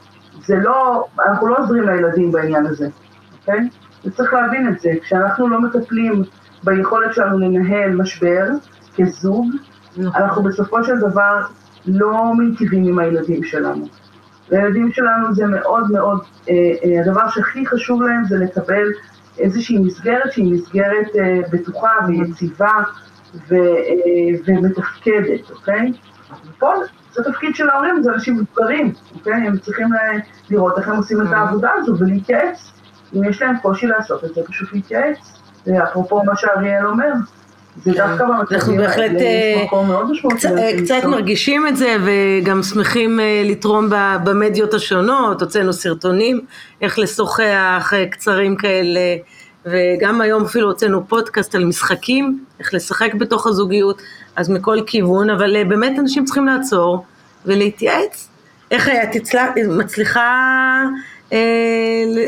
[0.44, 2.88] זה לא, אנחנו לא עוזרים לילדים בעניין הזה,
[3.40, 3.68] אוקיי?
[4.04, 4.90] וצריך להבין את זה.
[5.02, 6.22] כשאנחנו לא מטפלים
[6.64, 8.46] ביכולת שלנו לנהל משבר
[8.96, 9.46] כזוג,
[9.96, 10.22] נכון.
[10.22, 11.42] אנחנו בסופו של דבר
[11.86, 13.86] לא מיטיבים עם הילדים שלנו.
[14.50, 18.86] לילדים שלנו זה מאוד מאוד, אה, אה, הדבר שהכי חשוב להם זה לקבל
[19.38, 22.74] איזושהי מסגרת שהיא מסגרת אה, בטוחה ויציבה
[23.48, 23.54] ו,
[24.46, 25.92] ומתפקדת, אוקיי?
[26.46, 26.72] ופה
[27.12, 29.32] זה תפקיד של ההורים, זה אנשים מבוגרים, אוקיי?
[29.32, 29.88] הם צריכים
[30.50, 32.72] לראות איך הם עושים את העבודה הזו ולהתייעץ.
[33.14, 35.42] אם יש להם קושי לעשות את זה, פשוט להתייעץ.
[35.82, 37.41] אפרופו מה שאריאל אומר, כן.
[38.52, 39.64] אנחנו בהחלט אה,
[40.82, 43.88] קצת מרגישים את זה וגם שמחים אה, לתרום
[44.24, 46.40] במדיות השונות, הוצאנו סרטונים
[46.80, 49.00] איך לשוחח אה, קצרים כאלה
[49.66, 54.02] וגם היום אפילו הוצאנו פודקאסט על משחקים, איך לשחק בתוך הזוגיות,
[54.36, 57.04] אז מכל כיוון, אבל אה, באמת אנשים צריכים לעצור
[57.46, 58.28] ולהתייעץ.
[58.70, 60.82] איך את מצליחה
[61.32, 61.38] אה,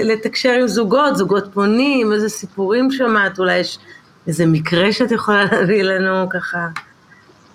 [0.04, 3.78] לתקשר עם זוגות, זוגות פונים, איזה סיפורים שמעת, אולי יש
[4.26, 6.68] איזה מקרה שאת יכולה להביא לנו ככה,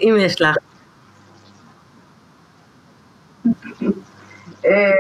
[0.02, 0.56] אם יש לך.
[4.66, 4.92] אה,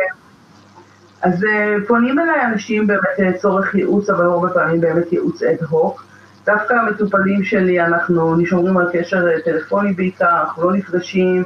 [1.22, 6.06] אז אה, פונים אליי אנשים באמת לצורך ייעוץ, אבל הרבה פעמים באמת ייעוץ אד הוק.
[6.46, 11.44] דווקא המטופלים שלי, אנחנו נשמרים על קשר טלפוני בעיקר, אנחנו לא נפגשים.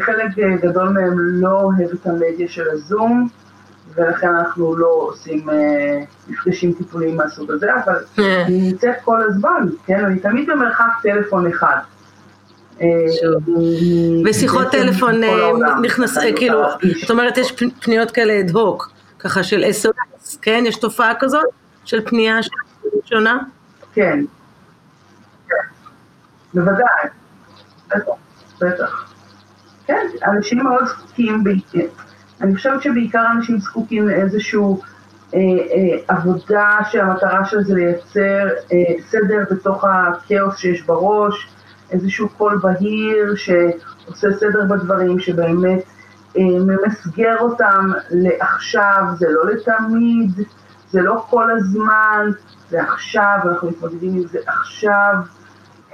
[0.00, 3.28] חלק גדול מהם לא אוהב את המדיה של הזום.
[3.94, 5.54] ולכן אנחנו לא עושים אה,
[6.28, 8.42] מפגשים טיפוליים מהסוג הזה, אבל אה.
[8.46, 10.04] אני נמצאת כל הזמן, כן?
[10.04, 11.76] אני תמיד במרחק טלפון אחד.
[12.80, 12.86] אה,
[14.24, 15.14] ושיחות טלפון
[15.82, 16.62] נכנס, כאילו,
[17.00, 20.64] זאת אומרת יש פניות כאלה אד הוק, ככה של SOS, כן?
[20.66, 21.44] יש תופעה כזאת
[21.84, 22.38] של פנייה
[23.04, 23.38] שונה?
[23.94, 24.24] כן,
[26.54, 27.08] בוודאי,
[27.88, 28.12] בטח,
[28.60, 29.12] בטח.
[29.86, 31.44] כן, אנשים מאוד זקוקים
[32.40, 34.60] אני חושבת שבעיקר אנשים זקוקים לאיזושהי
[35.34, 41.48] אה, אה, עבודה שהמטרה של זה לייצר אה, סדר בתוך הכאוס שיש בראש,
[41.90, 45.82] איזשהו קול בהיר שעושה סדר בדברים, שבאמת
[46.36, 50.30] אה, ממסגר אותם לעכשיו, זה לא לתמיד,
[50.90, 52.30] זה לא כל הזמן,
[52.70, 55.14] זה עכשיו, אנחנו מתמודדים עם זה עכשיו,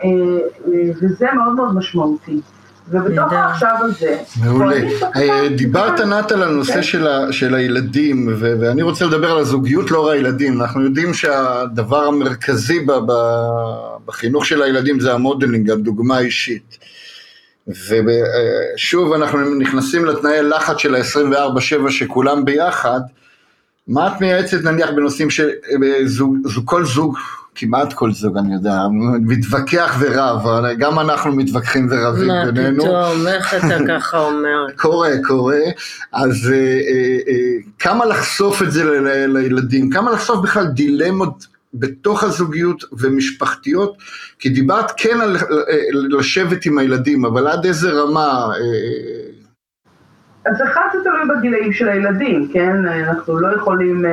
[0.05, 0.09] אה,
[0.67, 2.41] אה, וזה מאוד מאוד משמעותי.
[2.89, 4.19] ובתוך העכשיו הזה...
[4.45, 4.77] מעולה.
[5.17, 6.83] אה, דיברת נת על הנושא כן.
[6.83, 10.61] של, ה, של הילדים, ו, ואני רוצה לדבר על הזוגיות לאור הילדים.
[10.61, 13.13] אנחנו יודעים שהדבר המרכזי ב, ב,
[14.07, 16.79] בחינוך של הילדים זה המודלינג, הדוגמה האישית.
[17.69, 23.01] ושוב אנחנו נכנסים לתנאי לחץ של ה-24-7 שכולם ביחד,
[23.89, 27.19] מה את מייעצת נניח בנושאים שכל זוג
[27.55, 28.83] כמעט כל זוג, אני יודע,
[29.21, 32.77] מתווכח ורב, גם אנחנו מתווכחים ורבים בינינו.
[32.77, 34.67] מה פתאום, איך אתה ככה אומר?
[34.77, 35.61] קורה, קורה.
[36.13, 42.25] אז אה, אה, אה, כמה לחשוף את זה ל- לילדים, כמה לחשוף בכלל דילמות בתוך
[42.25, 43.97] הזוגיות ומשפחתיות,
[44.39, 45.37] כי דיברת כן על
[45.93, 48.49] לשבת עם הילדים, אבל עד איזה רמה...
[50.47, 52.87] אז אחד זה תלוי בגילאים של הילדים, כן?
[52.87, 54.05] אנחנו לא יכולים...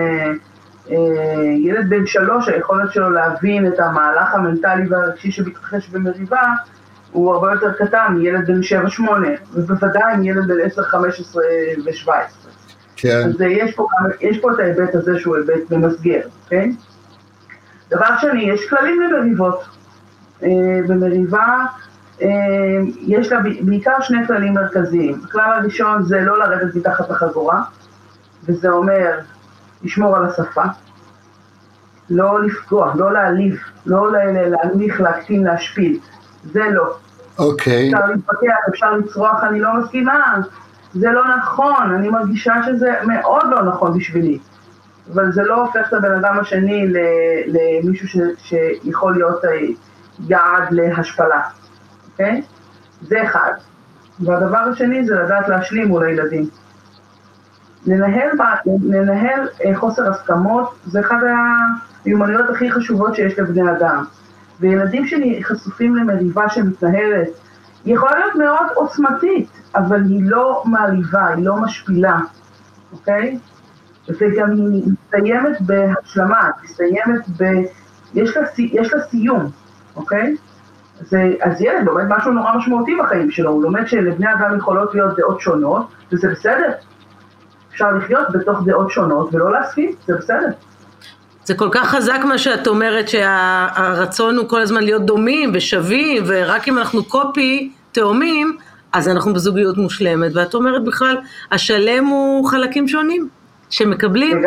[0.91, 6.41] אה, ילד בן שלוש, היכולת שלו להבין את המהלך המנטלי והרגשי שמתרחש במריבה,
[7.11, 11.43] הוא הרבה יותר קטן מילד בן שבע שמונה, ובוודאי מילד בן עשר, חמש עשרה
[11.85, 12.51] ושבע עשרה.
[12.95, 13.21] כן.
[13.25, 13.87] אז יש פה,
[14.21, 16.69] יש פה את ההיבט הזה שהוא היבט ממסגר, כן?
[17.89, 19.63] דבר שני, יש כללים למריבות.
[20.43, 20.49] אה,
[20.87, 21.65] במריבה
[22.21, 22.27] אה,
[23.01, 25.21] יש לה בעיקר שני כללים מרכזיים.
[25.23, 27.61] הכלל הראשון זה לא לרדת מתחת לחגורה,
[28.45, 29.19] וזה אומר
[29.83, 30.63] לשמור על השפה,
[32.09, 35.99] לא לפגוע, לא להעליב, לא להנמיך, להקטין, להשפיל,
[36.43, 36.93] זה לא.
[37.39, 37.91] אוקיי.
[37.91, 37.95] Okay.
[37.95, 40.37] אפשר להתווכח, אפשר לצרוח, אני לא מסכימה,
[40.93, 44.39] זה לא נכון, אני מרגישה שזה מאוד לא נכון בשבילי.
[45.13, 46.93] אבל זה לא הופך את הבן אדם השני
[47.47, 49.49] למישהו ש, שיכול להיות אה,
[50.27, 51.41] יעד להשפלה,
[52.11, 52.41] אוקיי?
[52.41, 53.07] Okay?
[53.07, 53.51] זה אחד.
[54.19, 56.49] והדבר השני זה לדעת להשלים מול הילדים.
[57.85, 58.29] לנהל,
[58.83, 61.17] לנהל אה, חוסר הסכמות זה אחת
[62.05, 64.03] המיומנויות הכי חשובות שיש לבני אדם.
[64.59, 67.27] וילדים שחשופים למריבה שמתנהלת,
[67.85, 72.19] היא יכולה להיות מאוד עוצמתית, אבל היא לא מעליבה, היא לא משפילה,
[72.91, 73.39] אוקיי?
[74.09, 77.43] וגם היא מסתיימת בהשלמה, מסתיימת ב...
[78.13, 79.49] יש לה, יש לה סיום,
[79.95, 80.35] אוקיי?
[80.99, 85.17] זה, אז ילד לומד משהו נורא משמעותי בחיים שלו, הוא לומד שלבני אדם יכולות להיות
[85.17, 86.71] דעות שונות, וזה בסדר,
[87.73, 90.47] אפשר לחיות בתוך דעות שונות ולא להסכים, זה בסדר.
[91.45, 96.67] זה כל כך חזק מה שאת אומרת שהרצון הוא כל הזמן להיות דומים ושווים ורק
[96.67, 98.57] אם אנחנו קופי תאומים
[98.93, 101.17] אז אנחנו בזוגיות מושלמת ואת אומרת בכלל
[101.51, 103.29] השלם הוא חלקים שונים
[103.69, 104.41] שמקבלים.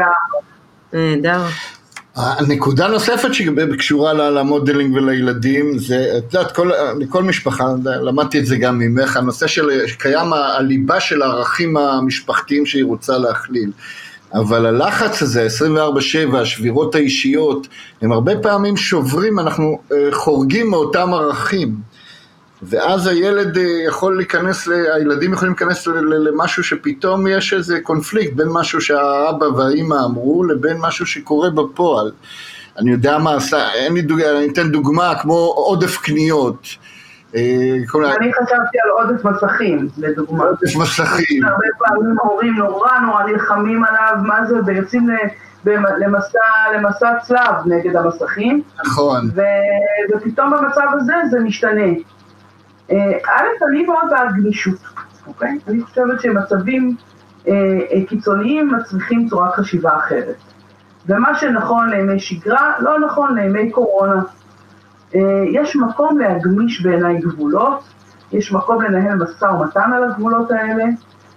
[0.92, 1.40] נהדר.
[2.16, 6.70] הנקודה נוספת שקשורה למודלינג ולילדים זה, את יודעת, כל,
[7.08, 12.84] כל משפחה, למדתי את זה גם ממך, הנושא של, קיים הליבה של הערכים המשפחתיים שהיא
[12.84, 13.70] רוצה להכליל.
[14.34, 15.46] אבל הלחץ הזה,
[16.32, 17.68] 24-7, השבירות האישיות,
[18.02, 21.74] הם הרבה פעמים שוברים, אנחנו אה, חורגים מאותם ערכים.
[22.66, 25.86] ואז הילד אה, יכול להיכנס, הילדים יכולים להיכנס
[26.26, 32.10] למשהו שפתאום יש איזה קונפליקט בין משהו שהאבא והאימא אמרו לבין משהו שקורה בפועל.
[32.78, 36.66] אני יודע מה עשה, אין לי דוגמה, אני אתן דוגמה כמו עודף קניות.
[37.36, 37.76] אה,
[38.16, 40.44] אני חשבתי על עודף מסכים, לדוגמה.
[40.44, 41.44] עודף מסכים.
[41.44, 45.08] הרבה פעמים הורים נורא נורא נלחמים עליו, מה זה, ויוצאים
[45.98, 46.38] למסע,
[46.74, 48.62] למסע צלב נגד המסכים.
[48.84, 49.30] נכון.
[50.14, 51.90] ופתאום במצב הזה זה משתנה.
[52.90, 54.78] אה, א', אני מאוד בעד גמישות,
[55.26, 55.58] אוקיי?
[55.68, 56.96] אני חושבת שמצבים
[57.48, 57.52] אה,
[57.92, 60.36] אה, קיצוניים מצריכים צורת חשיבה אחרת.
[61.06, 64.22] ומה שנכון לימי שגרה, לא נכון לימי קורונה.
[65.52, 67.84] יש מקום להגמיש בעיניי גבולות,
[68.32, 70.84] יש מקום לנהל משא ומתן על הגבולות האלה,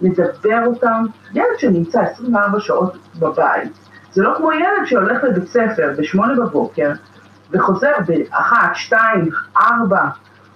[0.00, 1.04] לדבר אותם.
[1.34, 3.72] ילד שנמצא 24 שעות בבית,
[4.12, 6.92] זה לא כמו ילד שהולך לבית ספר בשמונה בבוקר
[7.50, 10.08] וחוזר באחת, שתיים, ארבע,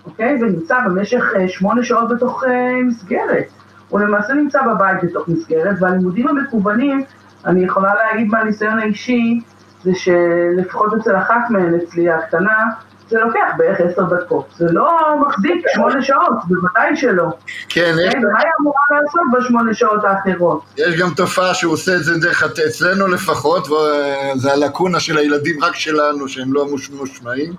[0.07, 0.39] אוקיי?
[0.43, 3.45] ונמצא במשך אה, שמונה שעות בתוך אה, מסגרת.
[3.89, 7.03] הוא למעשה נמצא בבית בתוך מסגרת, והלימודים המקוונים,
[7.47, 9.41] אני יכולה להגיד מהניסיון האישי,
[9.83, 12.71] זה שלפחות אצל אחת מהן, אצלי הקטנה,
[13.13, 14.47] זה לוקח בערך עשר דקות.
[14.57, 17.31] זה לא מחזיק שמונה שעות, בוודאי שלא.
[17.69, 18.15] כן, יש...
[18.15, 20.63] ומה היא אמורה לעשות בשמונה שעות האחרות?
[20.77, 25.75] יש גם תופעה שהוא עושה את זה דרך, אצלנו לפחות, וזה הלקונה של הילדים רק
[25.75, 27.53] שלנו, שהם לא ממושמעים.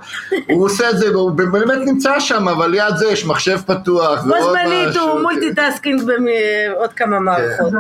[0.50, 4.24] הוא עושה את זה, הוא באמת נמצא שם, אבל ליד זה יש מחשב פתוח.
[4.24, 7.74] בו זמנית הוא multitasking בעוד כמה מערכות.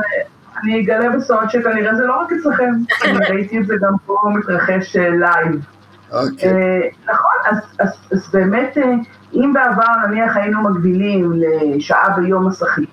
[0.63, 2.71] אני אגלה בסוד שכנראה זה לא רק אצלכם,
[3.03, 5.72] אני ראיתי את זה גם פה מתרחש live.
[6.13, 6.49] אוקיי.
[6.49, 8.93] אה, נכון, אז, באמת, אה,
[9.33, 11.31] אם בעבר נניח היינו מגבילים
[11.75, 12.85] לשעה ביום מסכי,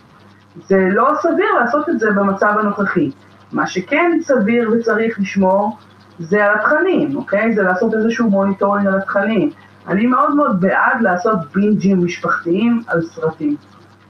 [0.67, 3.11] זה לא סביר לעשות את זה במצב הנוכחי.
[3.53, 5.77] מה שכן סביר וצריך לשמור
[6.19, 7.55] זה על התכנים, אוקיי?
[7.55, 9.51] זה לעשות איזשהו monitoring על התכנים.
[9.89, 13.57] אני מאוד מאוד בעד לעשות בינג'ים משפחתיים על סרטים,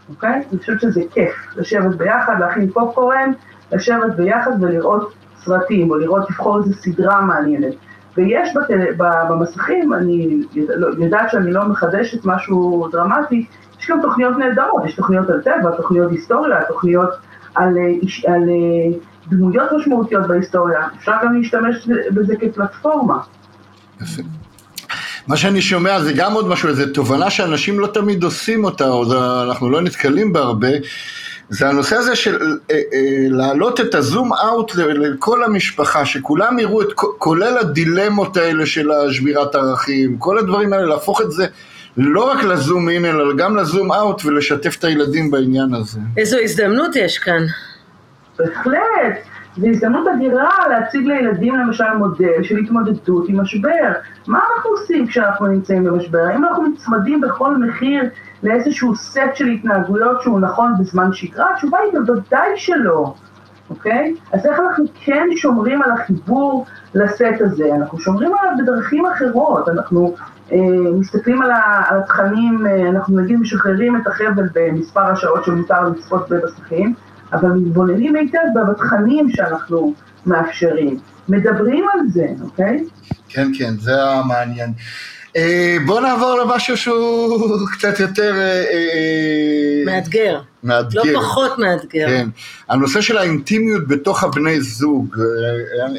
[0.08, 0.42] אוקיי?
[0.50, 3.32] אני חושבת שזה כיף, לשבת ביחד, להכין פופקורן,
[3.72, 5.12] לשבת ביחד ולראות
[5.44, 7.74] סרטים, או לראות, לבחור איזה סדרה מעניינת.
[8.20, 9.04] ויש בטל...
[9.28, 10.42] במסכים, אני
[10.76, 13.46] לא, יודעת שאני לא מחדשת משהו דרמטי,
[13.80, 17.10] יש גם תוכניות נהדרות, יש תוכניות על טבע, תוכניות היסטוריה, תוכניות
[17.54, 23.18] על, אה, על אה, דמויות משמעותיות בהיסטוריה, אפשר גם להשתמש בזה כפלטפורמה.
[24.00, 24.22] יפה.
[25.26, 29.04] מה שאני שומע זה גם עוד משהו, איזו תובנה שאנשים לא תמיד עושים אותה, או
[29.42, 30.68] אנחנו לא נתקלים בה הרבה,
[31.50, 36.92] זה הנושא הזה של אה, אה, להעלות את הזום אאוט לכל המשפחה, שכולם יראו את
[36.94, 41.46] כולל הדילמות האלה של השבירת ערכים, כל הדברים האלה, להפוך את זה
[41.96, 46.00] לא רק לזום אין, אלא גם לזום אאוט ולשתף את הילדים בעניין הזה.
[46.16, 47.46] איזו הזדמנות יש כאן.
[48.38, 49.29] בהחלט.
[49.56, 53.92] זו הזדמנות אדירה להציג לילדים למשל מודל של התמודדות עם משבר.
[54.26, 56.18] מה אנחנו עושים כשאנחנו נמצאים במשבר?
[56.18, 58.02] האם אנחנו נצמדים בכל מחיר
[58.42, 61.54] לאיזשהו סט של התנהגויות שהוא נכון בזמן שגרה?
[61.54, 63.14] התשובה היא בוודאי שלא,
[63.70, 64.14] אוקיי?
[64.32, 67.74] אז איך אנחנו כן שומרים על החיבור לסט הזה?
[67.74, 70.14] אנחנו שומרים עליו בדרכים אחרות, אנחנו
[70.52, 70.58] אה,
[70.98, 71.50] מסתכלים על,
[71.90, 76.94] התכנים, אה, אנחנו נגיד משחררים את החבל במספר השעות שמותר לצפות במסכים,
[77.32, 78.38] אבל מתבוננים היטב
[78.70, 79.94] בתכנים שאנחנו
[80.26, 80.98] מאפשרים.
[81.28, 82.84] מדברים על זה, אוקיי?
[83.28, 84.72] כן, כן, זה המעניין.
[85.36, 88.32] אה, בוא נעבור למשהו שהוא קצת יותר...
[88.34, 90.40] אה, אה, מאתגר.
[90.64, 91.02] מאתגר.
[91.04, 92.06] לא פחות מאתגר.
[92.06, 92.28] כן.
[92.68, 95.16] הנושא של האינטימיות בתוך הבני זוג.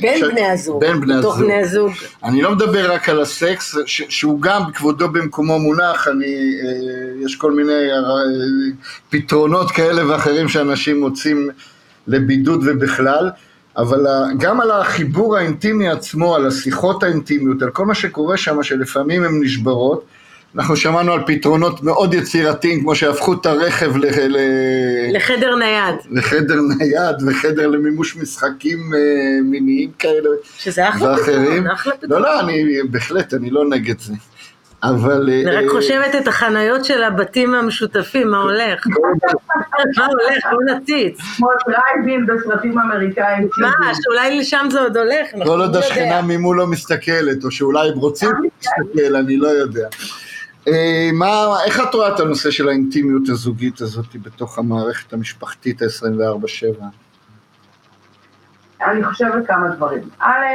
[0.01, 0.23] בין ש...
[0.23, 0.79] בני הזוג.
[0.79, 1.45] בין בני בתוך הזוג.
[1.45, 1.91] בני הזוג.
[2.23, 4.01] אני לא מדבר רק על הסקס, ש...
[4.09, 6.55] שהוא גם כבודו במקומו מונח, אני,
[7.25, 7.73] יש כל מיני
[9.09, 11.49] פתרונות כאלה ואחרים שאנשים מוצאים
[12.07, 13.29] לבידוד ובכלל.
[13.77, 14.05] אבל
[14.38, 19.43] גם על החיבור האינטימי עצמו, על השיחות האינטימיות, על כל מה שקורה שם, שלפעמים הן
[19.43, 20.05] נשברות.
[20.55, 24.05] אנחנו שמענו על פתרונות מאוד יצירתיים, כמו שהפכו את הרכב ל...
[25.15, 25.95] לחדר נייד.
[26.12, 28.99] לחדר נייד וחדר למימוש משחקים אה,
[29.43, 30.29] מיניים כאלה.
[30.57, 32.21] שזה אחלה פתרון, אחלה פתרון.
[32.21, 34.13] לא, לא, אני בהחלט, אני לא נגד זה.
[34.83, 35.29] אבל...
[35.29, 38.87] אני רק אה, חושבת את החניות של הבתים המשותפים, מה הולך?
[39.97, 40.45] מה הולך?
[40.51, 41.19] בוא נציץ.
[41.37, 43.49] כמו דרייבין בסרטים אמריקאים.
[43.57, 47.97] מה, שאולי לשם זה עוד הולך, כל עוד השכנה ממול לא מסתכלת, או שאולי הם
[47.97, 49.87] רוצים להסתכל, אני לא יודע.
[50.67, 56.83] אה, מה, איך את רואה את הנושא של האינטימיות הזוגית הזאת בתוך המערכת המשפחתית ה-24/7?
[58.85, 60.03] אני חושבת כמה דברים.
[60.19, 60.45] א',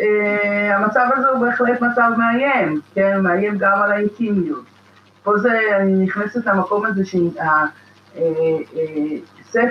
[0.00, 4.64] אה, המצב הזה הוא בהחלט מצב מאיים, כן, מאיים גם על האינטימיות.
[5.22, 7.40] פה זה, אני נכנסת למקום הזה שהסקס
[8.16, 8.22] אה,
[9.56, 9.68] אה,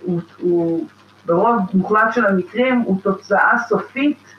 [0.00, 0.86] הוא, הוא
[1.26, 4.34] ברוב מוחלט של המקרים הוא תוצאה סופית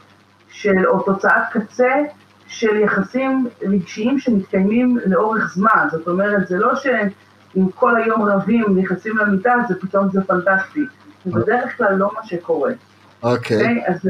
[0.49, 1.93] של, או תוצאת קצה
[2.47, 5.87] של יחסים רגשיים שמתקיימים לאורך זמן.
[5.91, 10.81] זאת אומרת, זה לא שאם כל היום רבים נכנסים למיטה, זה פתאום זה פנטסטי.
[11.25, 12.71] זה בדרך כלל לא מה שקורה.
[13.23, 13.57] אוקיי.
[13.57, 13.59] Okay.
[13.59, 13.83] אוקיי?
[13.85, 14.09] Okay, אז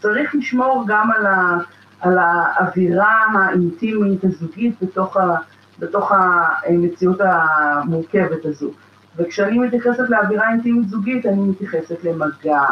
[0.00, 1.58] צריך לשמור גם על, ה,
[2.00, 5.36] על האווירה האינטימית הזוגית בתוך, ה,
[5.78, 8.70] בתוך המציאות המורכבת הזו.
[9.16, 12.62] וכשאני מתייחסת לאווירה אינטימית זוגית, אני מתייחסת למגע,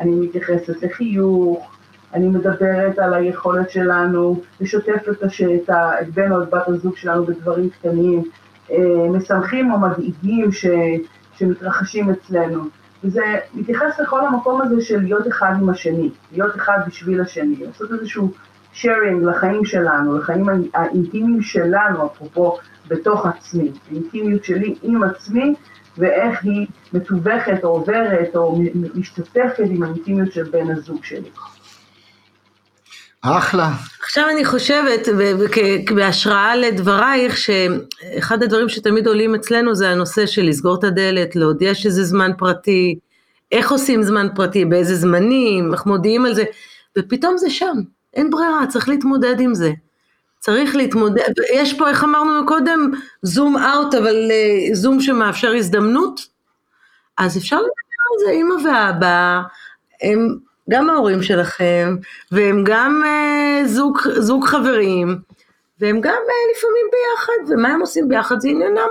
[0.00, 1.70] אני מתייחסת לחיוך,
[2.14, 5.42] אני מדברת על היכולת שלנו לשתף את, הש...
[5.42, 6.00] את, ה...
[6.00, 8.22] את בן או את בת הזוג שלנו בדברים קטנים,
[8.70, 8.76] אה,
[9.10, 10.66] משמחים או מדאיגים ש...
[11.36, 12.60] שמתרחשים אצלנו.
[13.04, 17.92] וזה מתייחס לכל המקום הזה של להיות אחד עם השני, להיות אחד בשביל השני, לעשות
[17.92, 18.32] איזשהו
[18.74, 22.58] sharing לחיים שלנו, לחיים האינטימיים שלנו, אפרופו
[22.88, 25.54] בתוך עצמי, האינטימיות שלי עם עצמי,
[25.98, 28.58] ואיך היא מתווכת או עוברת או
[28.94, 31.30] משתתפת עם האינטימיות של בן הזוג שלי.
[33.22, 33.70] אחלה.
[34.02, 35.08] עכשיו אני חושבת,
[35.94, 42.04] בהשראה לדברייך, שאחד הדברים שתמיד עולים אצלנו זה הנושא של לסגור את הדלת, להודיע שזה
[42.04, 42.98] זמן פרטי,
[43.52, 46.44] איך עושים זמן פרטי, באיזה זמנים, איך מודיעים על זה,
[46.98, 47.74] ופתאום זה שם,
[48.14, 49.72] אין ברירה, צריך להתמודד עם זה.
[50.38, 52.90] צריך להתמודד, יש פה, איך אמרנו קודם,
[53.22, 54.30] זום אאוט, אבל
[54.72, 56.20] זום שמאפשר הזדמנות,
[57.18, 57.68] אז אפשר לדבר
[58.12, 59.40] על זה, אמא ואבא,
[60.02, 61.96] הם גם ההורים שלכם,
[62.32, 65.18] והם גם uh, זוג, זוג חברים,
[65.80, 68.88] והם גם uh, לפעמים ביחד, ומה הם עושים ביחד זה עניינם.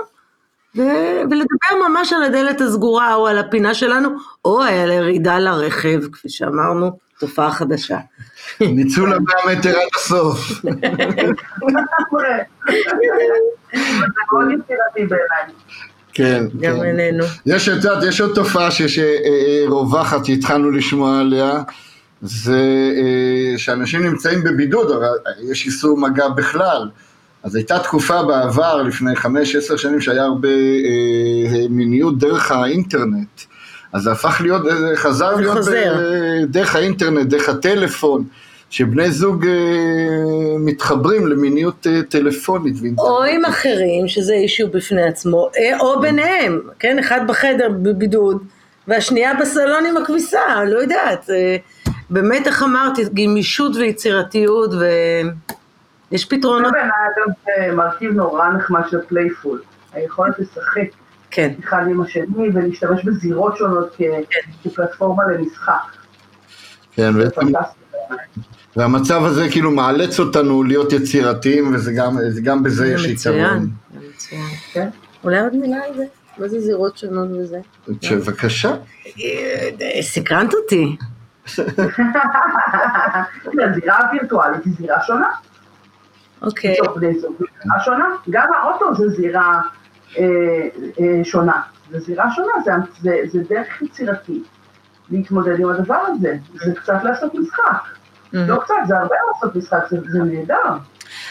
[0.76, 4.08] ו- ולדבר ממש על הדלת הסגורה, או על הפינה שלנו,
[4.44, 7.98] או על הירידה לרכב, כפי שאמרנו, תופעה חדשה.
[8.60, 10.38] ניצול המאה מטר עד הסוף.
[13.72, 15.54] זה מאוד יצירתי בעיניי.
[16.18, 16.84] כן, גם כן.
[16.84, 17.24] אלינו.
[17.46, 21.62] יש, את יודעת, יש עוד תופעה שרווחת, שהתחלנו לשמוע עליה,
[22.22, 25.06] זה אה, שאנשים נמצאים בבידוד, הרי
[25.50, 26.88] יש איסור מגע בכלל.
[27.42, 33.40] אז הייתה תקופה בעבר, לפני חמש, עשר שנים, שהיה הרבה אה, מיניות דרך האינטרנט.
[33.92, 34.62] אז זה הפך להיות,
[34.94, 35.98] חזר להיות חיזור.
[35.98, 38.24] אה, דרך האינטרנט, דרך הטלפון,
[38.70, 39.52] שבני זוג אה,
[40.58, 42.74] מתחברים למיניות אה, טלפונית.
[42.98, 48.42] או עם אחרים, שזה issue בפני עצמו, אה, או ביניהם, כן, אחד בחדר בבידוד,
[48.88, 51.56] והשנייה בסלון עם הכביסה, לא יודעת, אה,
[52.10, 54.70] באמת, איך אמרתי, גמישות ויצירתיות,
[56.10, 56.74] ויש לזה פתרונות,
[57.48, 60.88] אה, מרכיב נורא נחמד של playful, היכולת לשחק
[61.30, 65.72] כן, אחד עם השני ולהשתמש בזירות שונות כ- כפלטפורמה למשחק.
[66.92, 67.40] כן, זה בעצם.
[68.76, 73.44] והמצב הזה כאילו מאלץ אותנו להיות יצירתיים, וזה גם, זה גם בזה זה יש מצוין,
[73.44, 73.68] יתרון.
[73.92, 74.42] זה מצוין.
[74.72, 74.88] כן?
[75.24, 76.04] אולי עוד מילה על זה?
[76.38, 77.58] מה זה זירות שונות וזה?
[78.10, 78.76] בבקשה.
[79.20, 80.96] אה, סקרנת אותי.
[83.64, 85.28] הזירה הווירטואלית היא זירה שונה.
[86.42, 88.06] אוקיי, זירה שונה.
[88.30, 89.60] גם האוטו זה זירה
[90.18, 90.24] אה,
[91.00, 91.62] אה, שונה.
[91.90, 92.70] זו זירה שונה, זה,
[93.02, 94.42] זה, זה דרך יצירתית
[95.10, 96.36] להתמודד עם הדבר הזה.
[96.64, 97.97] זה קצת לעשות משחק.
[98.32, 100.54] לא קצת, זה הרבה לעשות משחק, זה, נהדר.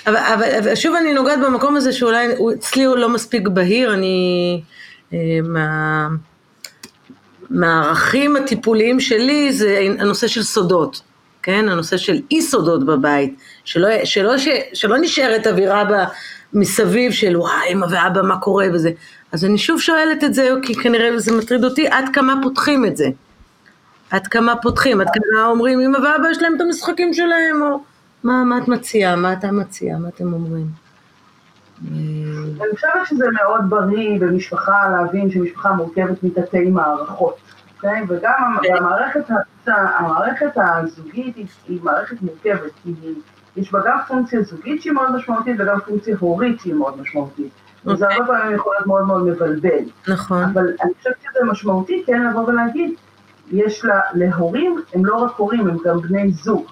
[0.07, 4.61] אבל, אבל, שוב אני נוגעת במקום הזה שאולי אצלי הוא לא מספיק בהיר, אני
[5.13, 6.07] אה, מה,
[7.49, 11.01] מהערכים הטיפוליים שלי זה הנושא של סודות,
[11.43, 11.69] כן?
[11.69, 15.91] הנושא של אי סודות בבית, שלא, שלא, ש, שלא נשארת אווירה ב,
[16.53, 18.91] מסביב של וואי אמא ואבא מה קורה וזה,
[19.31, 22.97] אז אני שוב שואלת את זה כי כנראה זה מטריד אותי, עד כמה פותחים את
[22.97, 23.05] זה?
[24.11, 27.83] עד כמה פותחים, עד כמה אומרים אמא ואבא יש להם את המשחקים שלהם, או
[28.23, 30.67] מה, מה את מציעה, מה אתה מציע, מה אתם אומרים?
[31.81, 37.35] אני חושבת שזה מאוד בריא במשפחה להבין שמשפחה מורכבת מתתי מערכות,
[37.75, 38.01] אוקיי?
[38.07, 38.75] וגם כן.
[38.77, 39.23] המערכת,
[39.67, 43.15] המערכת הזוגית היא, מערכת מורכבת, כי היא,
[43.57, 47.51] יש בה גם פונקציה זוגית שהיא מאוד משמעותית וגם פונקציה הורית שהיא מאוד משמעותית.
[47.85, 48.17] וזה אוקיי.
[48.17, 49.83] הרבה פעמים יכול להיות מאוד מאוד מבלבל.
[50.07, 52.93] נכון, אבל אני חושבת שזה משמעותי כן לבוא ולהגיד,
[53.51, 56.65] יש לה, להורים, הם לא רק הורים, הם גם בני זוג,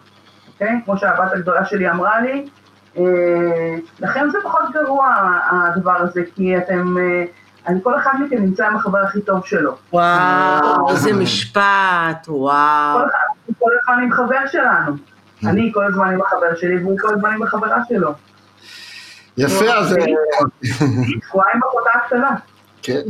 [0.47, 0.81] אוקיי?
[0.85, 2.49] כמו שהבת הגדולה שלי אמרה לי,
[2.97, 5.13] אה, לכם זה פחות גרוע
[5.51, 7.23] הדבר הזה, כי אתם, אה,
[7.67, 9.75] אני, כל אחד מכם נמצא עם החבר הכי טוב שלו.
[9.93, 14.95] וואו, איזה משפט, וואו, כל אחד, כל הזמן עם חבר שלנו.
[15.45, 18.13] אני כל הזמן עם החבר שלי והוא כל הזמן עם החברה שלו.
[19.37, 20.03] יפה, אז אה,
[20.81, 22.35] היא תקועה עם אחותה הקטנה.
[22.85, 23.01] כן,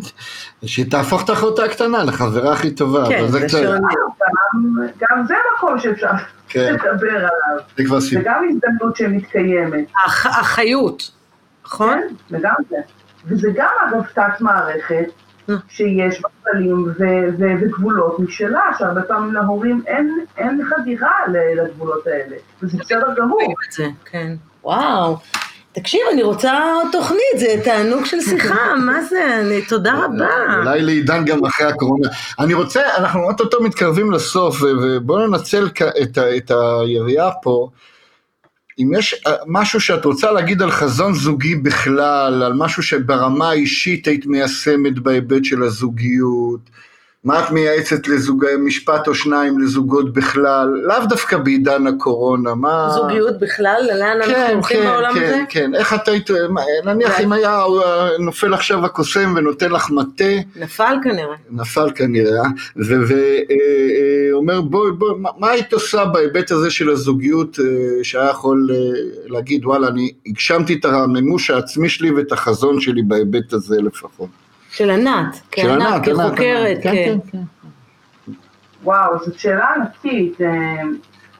[0.65, 3.05] שהיא תהפוך את אחותה הקטנה לחברה הכי טובה.
[3.09, 3.81] כן, זה קצת- שעון.
[3.81, 6.09] גם, גם זה מקום שאפשר
[6.49, 6.73] כן.
[6.73, 7.29] לדבר עליו.
[7.77, 8.21] זה כבר סיפור.
[8.21, 9.85] וגם הזדמנות שמתקיימת.
[10.05, 11.11] הח- החיות,
[11.65, 12.01] נכון?
[12.29, 12.77] כן, לגמרי.
[13.25, 15.05] וזה גם אגב תת מערכת
[15.49, 15.55] אה.
[15.69, 16.93] שיש בה כללים ו-
[17.39, 21.11] ו- וגבולות משלה, שהרבה פעמים להורים אין, אין חדירה
[21.55, 22.35] לגבולות האלה.
[22.63, 23.53] וזה בסדר גמור.
[23.71, 24.33] זה, כן,
[24.63, 25.17] וואו.
[25.75, 26.53] תקשיב, אני רוצה
[26.91, 30.29] תוכנית, זה תענוג של שיחה, מה זה, אני, תודה רבה.
[30.59, 32.09] אולי לעידן גם אחרי הקורונה.
[32.39, 35.69] אני רוצה, אנחנו אוטוטו מתקרבים לסוף, ובואו ננצל
[36.01, 37.69] את, את היריעה פה.
[38.79, 44.07] אם יש אה, משהו שאת רוצה להגיד על חזון זוגי בכלל, על משהו שברמה האישית
[44.07, 46.59] היית מיישמת בהיבט של הזוגיות,
[47.25, 52.89] מה את מייעצת לזוג, משפט או שניים לזוגות בכלל, לאו דווקא בעידן הקורונה, מה...
[52.95, 55.41] זוגיות בכלל, לאן אנחנו כן, הולכים כן, בעולם כן, הזה?
[55.49, 56.29] כן, איך את היית,
[56.85, 60.23] נניח אם היה אה, נופל עכשיו הקוסם ונותן לך מטה,
[60.55, 61.35] נפל כנראה.
[61.51, 62.43] נפל כנראה,
[64.31, 67.65] ואומר בואי, בואי, מה- מה היית עושה בהיבט הזה של הזוגיות, אה,
[68.03, 68.75] שהיה יכול אה,
[69.27, 74.44] להגיד וואלה, אני הגשמתי את המימוש העצמי שלי ואת החזון שלי בהיבט הזה לפחות.
[74.75, 77.17] של ענת, של כענת, ענת, ענת, כחוקרת, ענת, כן.
[77.31, 77.41] כן.
[78.83, 80.41] וואו, זאת שאלה ענקית.
[80.41, 80.81] אה,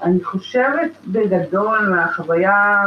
[0.04, 2.82] אני חושבת בגדול מהחוויה,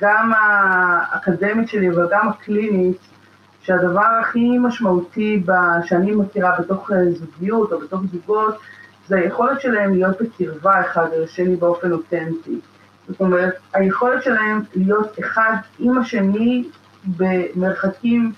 [0.00, 2.96] גם האקדמית שלי אבל גם הקלינית,
[3.62, 5.42] שהדבר הכי משמעותי
[5.84, 8.58] שאני מכירה בתוך אה, זוגיות או בתוך זוגות,
[9.08, 12.60] זה היכולת שלהם להיות בקרבה אחד לשני באופן אותנטי.
[13.08, 16.64] זאת אומרת, היכולת שלהם להיות אחד עם השני
[17.16, 18.32] במרחקים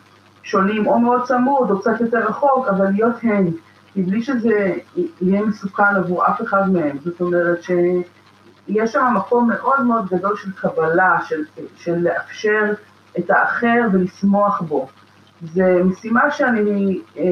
[0.46, 3.50] שונים, או מאוד צמוד, או קצת יותר רחוק, אבל להיות הם,
[3.96, 4.72] מבלי שזה
[5.20, 6.98] יהיה מסוכן עבור אף אחד מהם.
[7.04, 11.44] זאת אומרת שיש שם מקום מאוד מאוד גדול של קבלה, של,
[11.76, 12.72] של לאפשר
[13.18, 14.88] את האחר ולשמוח בו.
[15.54, 17.24] זו משימה שאני, אה,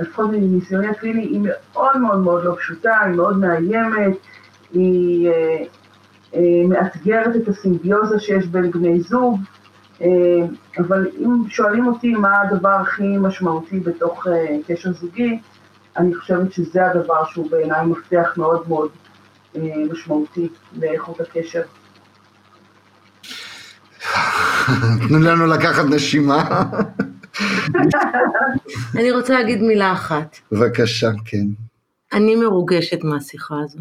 [0.00, 4.16] לפחות מניסיוני הקליני, היא מאוד מאוד מאוד לא פשוטה, היא מאוד מאיימת,
[4.72, 5.64] היא אה,
[6.34, 9.40] אה, מאתגרת את הסימביוזה שיש בין בני זוג,
[10.78, 15.38] אבל אם שואלים אותי מה הדבר הכי משמעותי בתוך אה, קשר זוגי,
[15.96, 18.88] אני חושבת שזה הדבר שהוא בעיניי מפתח מאוד מאוד
[19.56, 19.60] אה,
[19.92, 21.62] משמעותי לאיכות הקשר.
[25.08, 26.62] תנו לנו לקחת נשימה,
[28.98, 30.36] אני רוצה להגיד מילה אחת.
[30.52, 31.46] בבקשה, כן.
[32.12, 33.78] אני מרוגשת מהשיחה הזו.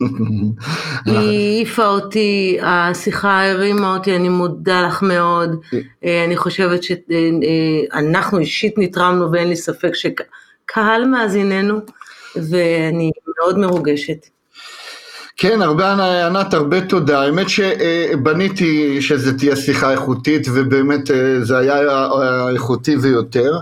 [1.06, 5.56] היא העיפה אותי, השיחה הרימה אותי, אני מודה לך מאוד.
[6.04, 11.78] אה, אני חושבת שאנחנו אישית נתרמנו ואין לי ספק שקהל מאזיננו,
[12.36, 14.26] ואני מאוד מרוגשת.
[15.36, 15.92] כן, הרבה,
[16.26, 17.20] ענת, הרבה תודה.
[17.20, 22.06] האמת שבניתי שזה תהיה שיחה איכותית, ובאמת אה, זה היה
[22.52, 23.52] איכותי ויותר.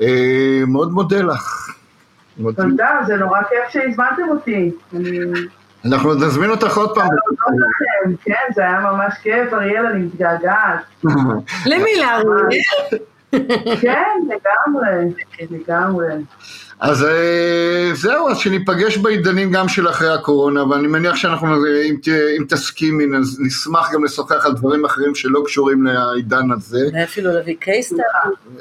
[0.00, 1.74] אה, מאוד מודה לך.
[2.56, 4.70] תודה, זה נורא כיף שהזמנתם אותי.
[5.84, 7.06] אנחנו עוד נזמין אותך עוד פעם.
[7.06, 10.80] לכם, כן, זה היה ממש כיף, אריאל, אני מתגעגעת.
[11.66, 12.98] למי לאריאל?
[13.80, 15.14] כן, לגמרי,
[15.50, 16.08] לגמרי.
[16.80, 22.08] אז אה, זהו, אז שניפגש בעידנים גם של אחרי הקורונה, ואני מניח שאנחנו, אם, ת-
[22.38, 23.04] אם תסכימי,
[23.38, 26.88] נשמח גם לשוחח על דברים אחרים שלא קשורים לעידן הזה.
[26.94, 27.96] ואפילו להביא קייסטר.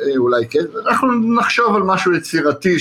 [0.01, 2.75] אה, אולי כן, אנחנו נחשוב על משהו יצירתי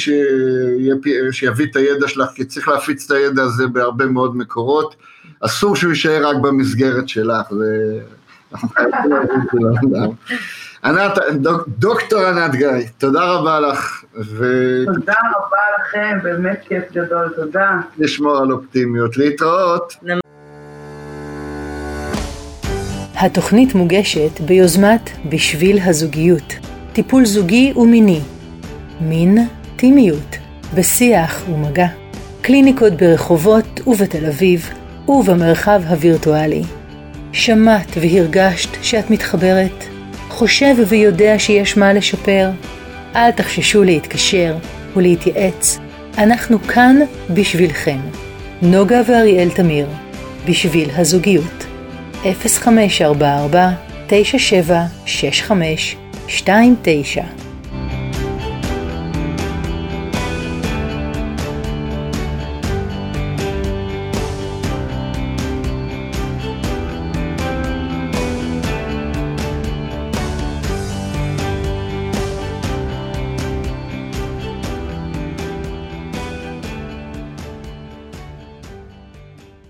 [1.30, 4.94] שיביא את הידע שלך, כי צריך להפיץ את הידע הזה בהרבה מאוד מקורות.
[5.40, 7.50] אסור שהוא יישאר רק במסגרת שלך.
[7.50, 7.98] זה...
[10.84, 14.04] ענת, דוק- דוקטור ענת גיא, תודה רבה לך,
[14.84, 17.70] תודה רבה לכם, באמת כיף גדול, תודה.
[17.98, 19.16] ונשמור על אופטימיות.
[19.16, 19.96] להתראות.
[23.14, 26.52] התוכנית מוגשת ביוזמת בשביל הזוגיות,
[26.92, 28.20] טיפול זוגי ומיני,
[29.00, 29.38] מין,
[29.76, 30.36] טימיות,
[30.74, 31.86] בשיח ומגע,
[32.42, 34.70] קליניקות ברחובות ובתל אביב
[35.08, 36.62] ובמרחב הווירטואלי.
[37.32, 39.84] שמעת והרגשת שאת מתחברת?
[40.28, 42.50] חושב ויודע שיש מה לשפר?
[43.16, 44.56] אל תחששו להתקשר
[44.96, 45.78] ולהתייעץ,
[46.18, 46.96] אנחנו כאן
[47.30, 47.98] בשבילכם.
[48.62, 49.86] נוגה ואריאל תמיר,
[50.48, 51.66] בשביל הזוגיות.
[52.22, 53.70] 0544
[54.06, 55.96] 9765
[56.28, 57.41] 29